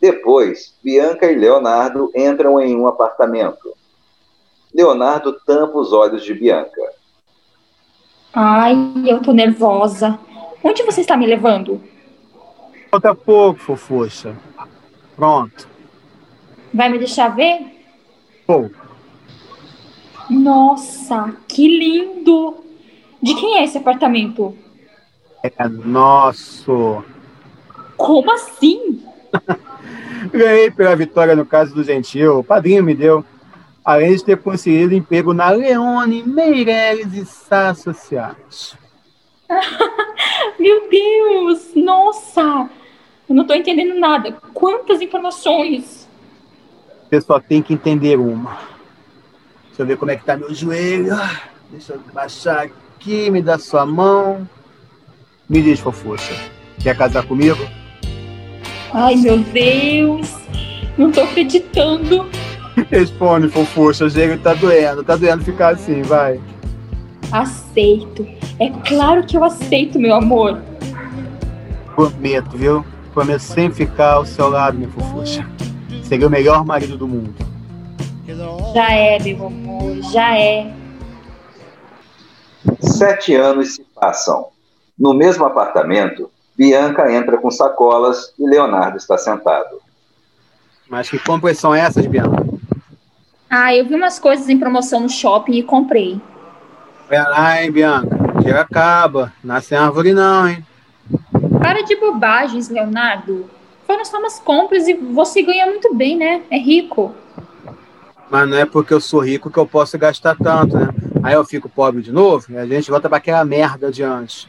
[0.02, 3.74] Depois, Bianca e Leonardo entram em um apartamento.
[4.74, 6.82] Leonardo tampa os olhos de Bianca.
[8.34, 8.76] Ai,
[9.08, 10.20] eu tô nervosa.
[10.64, 11.82] Onde você está me levando?
[12.92, 14.36] Falta pouco, fofuxa.
[15.16, 15.68] Pronto.
[16.74, 17.66] Vai me deixar ver?
[18.46, 18.76] Pouco.
[20.30, 22.65] Nossa, que lindo!
[23.26, 24.56] De quem é esse apartamento?
[25.42, 27.04] É nosso.
[27.98, 29.04] Como assim?
[30.32, 32.38] Ganhei pela vitória no caso do Gentil.
[32.38, 33.26] O padrinho me deu.
[33.84, 38.78] Além de ter conseguido emprego na Leone, Meirelles e Sá Associados.
[40.60, 41.72] Meu Deus!
[41.74, 42.70] Nossa!
[43.28, 44.34] Eu não tô entendendo nada.
[44.54, 46.08] Quantas informações!
[47.10, 48.56] Você só tem que entender uma.
[49.70, 51.16] Deixa eu ver como é que tá meu joelho.
[51.72, 52.85] Deixa eu baixar aqui,
[53.32, 54.48] me dá sua mão.
[55.50, 56.34] Me diz, fofuxa.
[56.80, 57.64] Quer casar comigo?
[58.94, 60.34] Ai, meu Deus!
[60.98, 62.28] Não tô acreditando.
[62.90, 64.06] Responde, fofuxa.
[64.06, 65.04] O joelho tá doendo.
[65.04, 66.40] Tá doendo ficar assim, vai.
[67.32, 68.28] Aceito.
[68.60, 70.62] É claro que eu aceito, meu amor.
[71.96, 72.86] Prometo, viu?
[73.14, 75.48] Prometo sempre ficar ao seu lado, minha fofuxa.
[76.04, 77.34] Seria o melhor marido do mundo.
[78.74, 80.72] Já é, meu amor, já é.
[82.80, 84.48] Sete anos se passam.
[84.98, 89.82] No mesmo apartamento, Bianca entra com sacolas e Leonardo está sentado.
[90.90, 92.46] Mas que compras são essas, Bianca?
[93.50, 96.20] Ah, eu vi umas coisas em promoção no shopping e comprei.
[97.08, 98.18] Pera lá, hein, Bianca.
[98.42, 99.34] Tira acaba.
[99.44, 100.66] Nasce árvore não, hein?
[101.60, 103.50] Para de bobagens, Leonardo.
[103.86, 106.42] Foram só umas compras e você ganha muito bem, né?
[106.50, 107.14] É rico.
[108.30, 110.90] Mas não é porque eu sou rico que eu posso gastar tanto, né?
[111.26, 114.48] Aí eu fico pobre de novo e a gente volta para aquela merda de antes.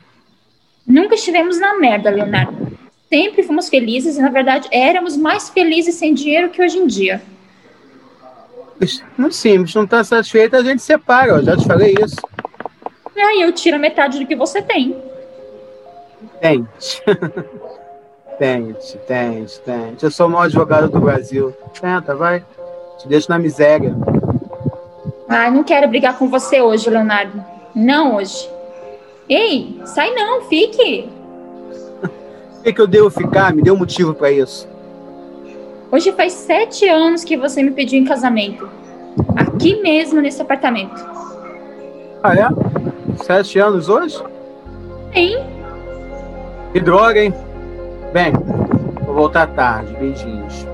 [0.86, 2.78] Nunca estivemos na merda, Leonardo.
[3.08, 7.22] Sempre fomos felizes e, na verdade, éramos mais felizes sem dinheiro que hoje em dia.
[9.16, 12.16] Muito simples, não tá satisfeito, a gente separa, eu já te falei isso.
[13.16, 15.02] Aí eu tiro metade do que você tem.
[16.42, 17.02] Tente.
[18.38, 20.04] tente, tente, tente.
[20.04, 21.56] Eu sou o maior advogado do Brasil.
[21.80, 22.44] Tenta, vai.
[22.98, 23.96] Te deixo na miséria.
[25.28, 27.44] Ai, não quero brigar com você hoje, Leonardo.
[27.74, 28.48] Não hoje.
[29.28, 31.08] Ei, sai não, fique.
[32.02, 33.54] O que, que eu devo ficar?
[33.54, 34.68] Me dê um motivo para isso.
[35.90, 38.68] Hoje faz sete anos que você me pediu em casamento.
[39.36, 40.94] Aqui mesmo, nesse apartamento.
[42.22, 42.48] Ah, é?
[43.24, 44.22] Sete anos hoje?
[45.12, 45.38] Sim.
[46.72, 47.34] Que droga, hein?
[48.12, 48.32] Bem,
[49.04, 49.92] vou voltar tarde.
[49.94, 50.66] Beijinhos.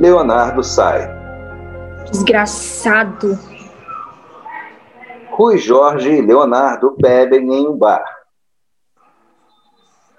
[0.00, 1.23] Leonardo sai.
[2.14, 3.36] Desgraçado.
[5.32, 8.04] Rui Jorge e Leonardo bebem em um bar.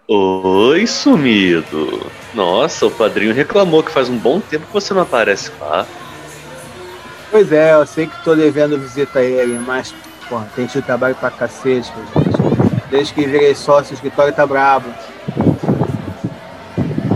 [0.06, 2.12] Oi, sumido.
[2.34, 5.86] Nossa, o padrinho reclamou que faz um bom tempo que você não aparece lá.
[7.32, 9.96] Pois é, eu sei que tô devendo visita a ele, mas,
[10.28, 12.90] pô, tem tido trabalho pra cacete, gente.
[12.92, 14.90] Desde que virei sócio, o escritório tá brabo.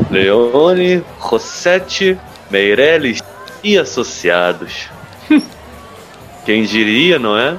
[0.09, 2.17] Leone, Rossetti,
[2.49, 3.21] Meirelles
[3.63, 4.89] e associados.
[6.45, 7.57] Quem diria, não é?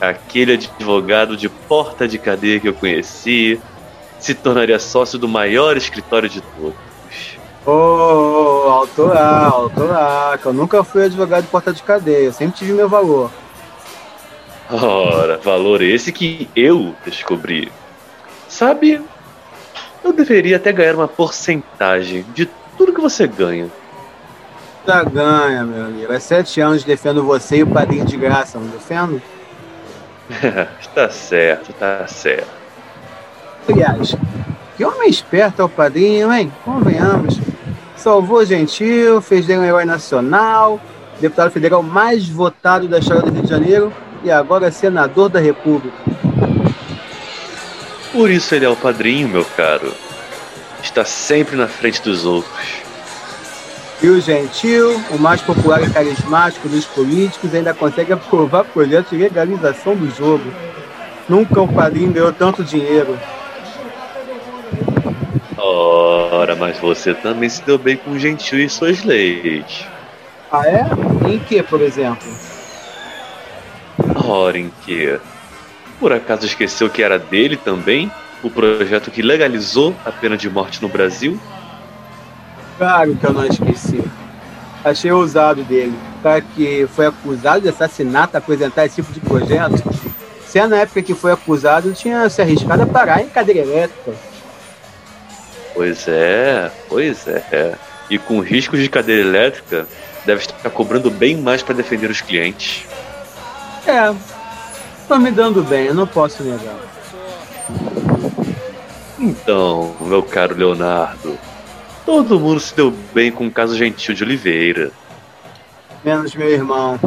[0.00, 3.60] Aquele advogado de porta de cadeia que eu conheci
[4.18, 6.76] se tornaria sócio do maior escritório de todos.
[7.66, 12.72] Ô, oh, lá, que eu nunca fui advogado de porta de cadeia, eu sempre tive
[12.72, 13.30] meu valor.
[14.70, 17.72] Ora, valor esse que eu descobri.
[18.48, 19.00] Sabe,
[20.04, 22.46] eu deveria até ganhar uma porcentagem de
[22.76, 23.68] tudo que você ganha.
[24.86, 26.12] Já ganha, meu amigo.
[26.12, 29.20] Há sete anos defendo você e o padrinho de graça, não defendo?
[30.94, 32.48] tá certo, tá certo.
[33.68, 34.14] Aliás,
[34.76, 36.52] que homem esperto é o padrinho, hein?
[36.64, 37.40] Convenhamos.
[37.96, 40.80] Salvou Gentil, fez dele um herói nacional,
[41.20, 45.96] deputado federal mais votado da história do Rio de Janeiro e agora senador da República.
[48.12, 49.92] Por isso ele é o padrinho, meu caro.
[50.80, 52.85] Está sempre na frente dos outros.
[54.02, 59.16] E o gentil, o mais popular e carismático dos políticos, ainda consegue aprovar projetos de
[59.16, 60.44] legalização do jogo.
[61.28, 63.18] Nunca um padrinho ganhou tanto dinheiro.
[65.56, 69.86] Ora, mas você também se deu bem com o gentil e suas leis.
[70.52, 70.86] Ah, é?
[71.28, 72.28] Em que, por exemplo?
[74.14, 75.18] Ora, em que?
[75.98, 78.10] Por acaso esqueceu que era dele também?
[78.42, 81.40] O projeto que legalizou a pena de morte no Brasil?
[82.78, 84.02] Claro que eu não esqueci.
[84.84, 85.96] Achei ousado dele.
[86.18, 89.82] O cara que foi acusado de assassinato apresentar esse tipo de projeto.
[90.46, 94.12] Se é na época que foi acusado, tinha se arriscado a parar em cadeira elétrica.
[95.74, 97.74] Pois é, pois é.
[98.08, 99.86] E com riscos de cadeira elétrica,
[100.24, 102.86] deve estar cobrando bem mais para defender os clientes.
[103.86, 104.14] É,
[105.06, 106.76] tô me dando bem, eu não posso negar.
[109.18, 111.38] Então, meu caro Leonardo,
[112.06, 114.92] todo mundo se deu bem com o caso Gentil de Oliveira.
[116.04, 116.98] Menos meu irmão.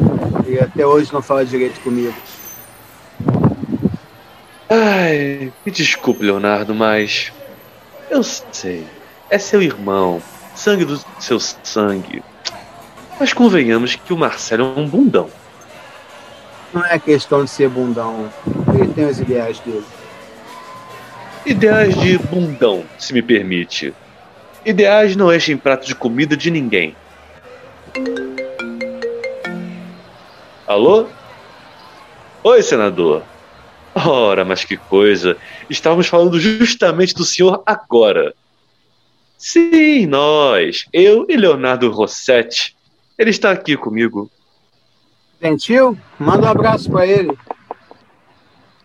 [0.45, 2.13] E até hoje não fala direito comigo.
[4.69, 7.31] Ai, me desculpe, Leonardo, mas.
[8.09, 8.85] Eu sei.
[9.29, 10.21] É seu irmão.
[10.53, 12.21] Sangue do seu sangue.
[13.17, 15.29] Mas convenhamos que o Marcelo é um bundão.
[16.73, 18.29] Não é questão de ser bundão.
[18.77, 19.85] Ele tem os ideais dele.
[21.45, 23.93] Ideais de bundão, se me permite.
[24.65, 26.95] Ideais não enchem prato de comida de ninguém.
[30.67, 31.07] Alô?
[32.43, 33.23] Oi, senador.
[33.95, 35.37] Ora, mas que coisa!
[35.69, 38.33] Estávamos falando justamente do senhor agora.
[39.37, 40.85] Sim, nós.
[40.91, 42.75] Eu e Leonardo Rossetti.
[43.17, 44.29] Ele está aqui comigo.
[45.41, 47.37] Gentil, manda um abraço para ele.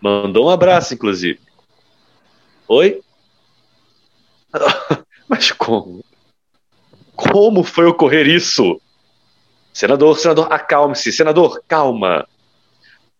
[0.01, 1.39] Mandou um abraço, inclusive.
[2.67, 3.01] Oi?
[5.27, 6.03] Mas como?
[7.15, 8.79] Como foi ocorrer isso?
[9.73, 11.11] Senador, senador, acalme-se.
[11.11, 12.27] Senador, calma.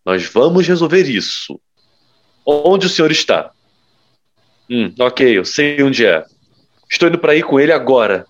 [0.04, 1.60] Nós vamos resolver isso.
[2.44, 3.50] Onde o senhor está?
[4.70, 6.24] Hum, ok, eu sei onde é.
[6.88, 8.26] Estou indo para ir com ele agora.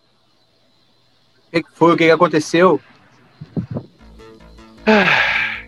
[1.53, 1.93] O que foi?
[1.93, 2.81] O que aconteceu?
[4.87, 5.66] Ah,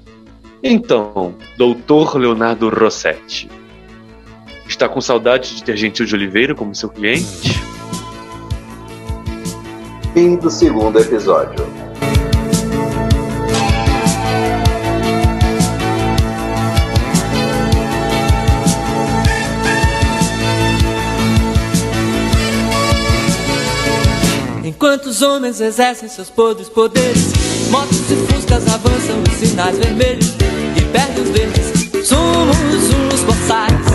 [0.63, 3.49] então, doutor Leonardo Rossetti.
[4.67, 7.78] Está com saudade de ter Gentil de Oliveira como seu cliente?
[10.19, 11.65] Fim do segundo episódio.
[24.65, 27.33] Enquanto os homens exercem seus podres poderes,
[27.71, 30.35] motos e fuscas avançam os sinais vermelhos
[30.77, 32.09] e perdem os verdes.
[32.09, 33.87] Somos uns boçais.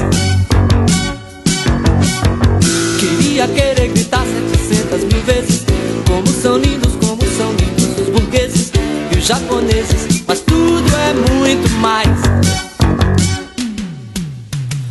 [2.97, 5.52] Queria querer gritar 700 mil vezes
[6.43, 8.69] são lindos, como são lindos os burgueses
[9.13, 12.19] e os japoneses, mas tudo é muito mais.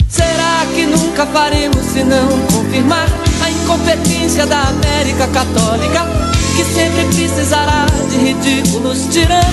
[0.09, 3.07] Será que nunca faremos se não confirmar
[3.45, 6.07] a incompetência da América Católica,
[6.57, 9.45] que sempre precisará de ridículos tiranos?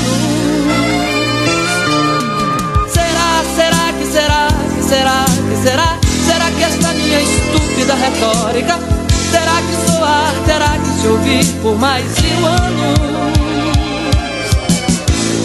[2.93, 4.47] Será, será que será,
[4.78, 6.00] que será, que será?
[6.26, 8.99] Será que esta minha estúpida retórica
[9.32, 13.00] terá que soar, terá que se ouvir por mais mil anos?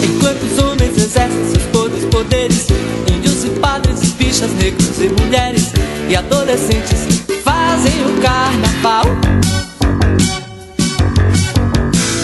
[0.03, 2.67] Enquanto os homens exercem seus podres poderes,
[3.11, 5.71] índios e padres, bichas, negros e mulheres
[6.09, 9.05] e adolescentes fazem o carnaval.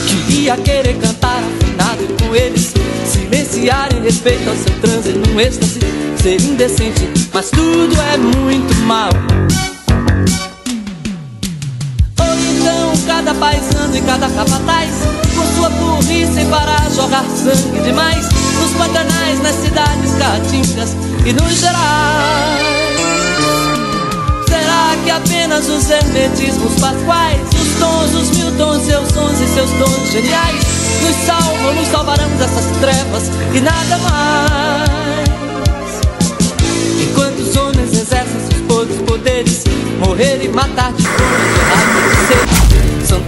[0.07, 2.73] Queria querer cantar afinado com eles,
[3.05, 5.79] silenciar em respeito ao seu transe num êxtase,
[6.21, 9.11] ser indecente, mas tudo é muito mal.
[13.05, 14.89] Cada paisano e cada capataz,
[15.35, 18.27] com sua burrice para jogar sangue demais,
[18.59, 20.95] nos pantanais, nas cidades caatingas
[21.25, 22.61] e nos gerais.
[24.47, 29.69] Será que apenas os hermetismos pasquais, os tons, os mil tons, seus sons e seus
[29.71, 30.63] dons geniais,
[31.01, 33.23] nos salvam, nos salvarão dessas trevas
[33.53, 34.91] e nada mais?
[37.01, 39.63] Enquanto os homens exercem seus podres poderes,
[39.99, 41.03] morrer e matar de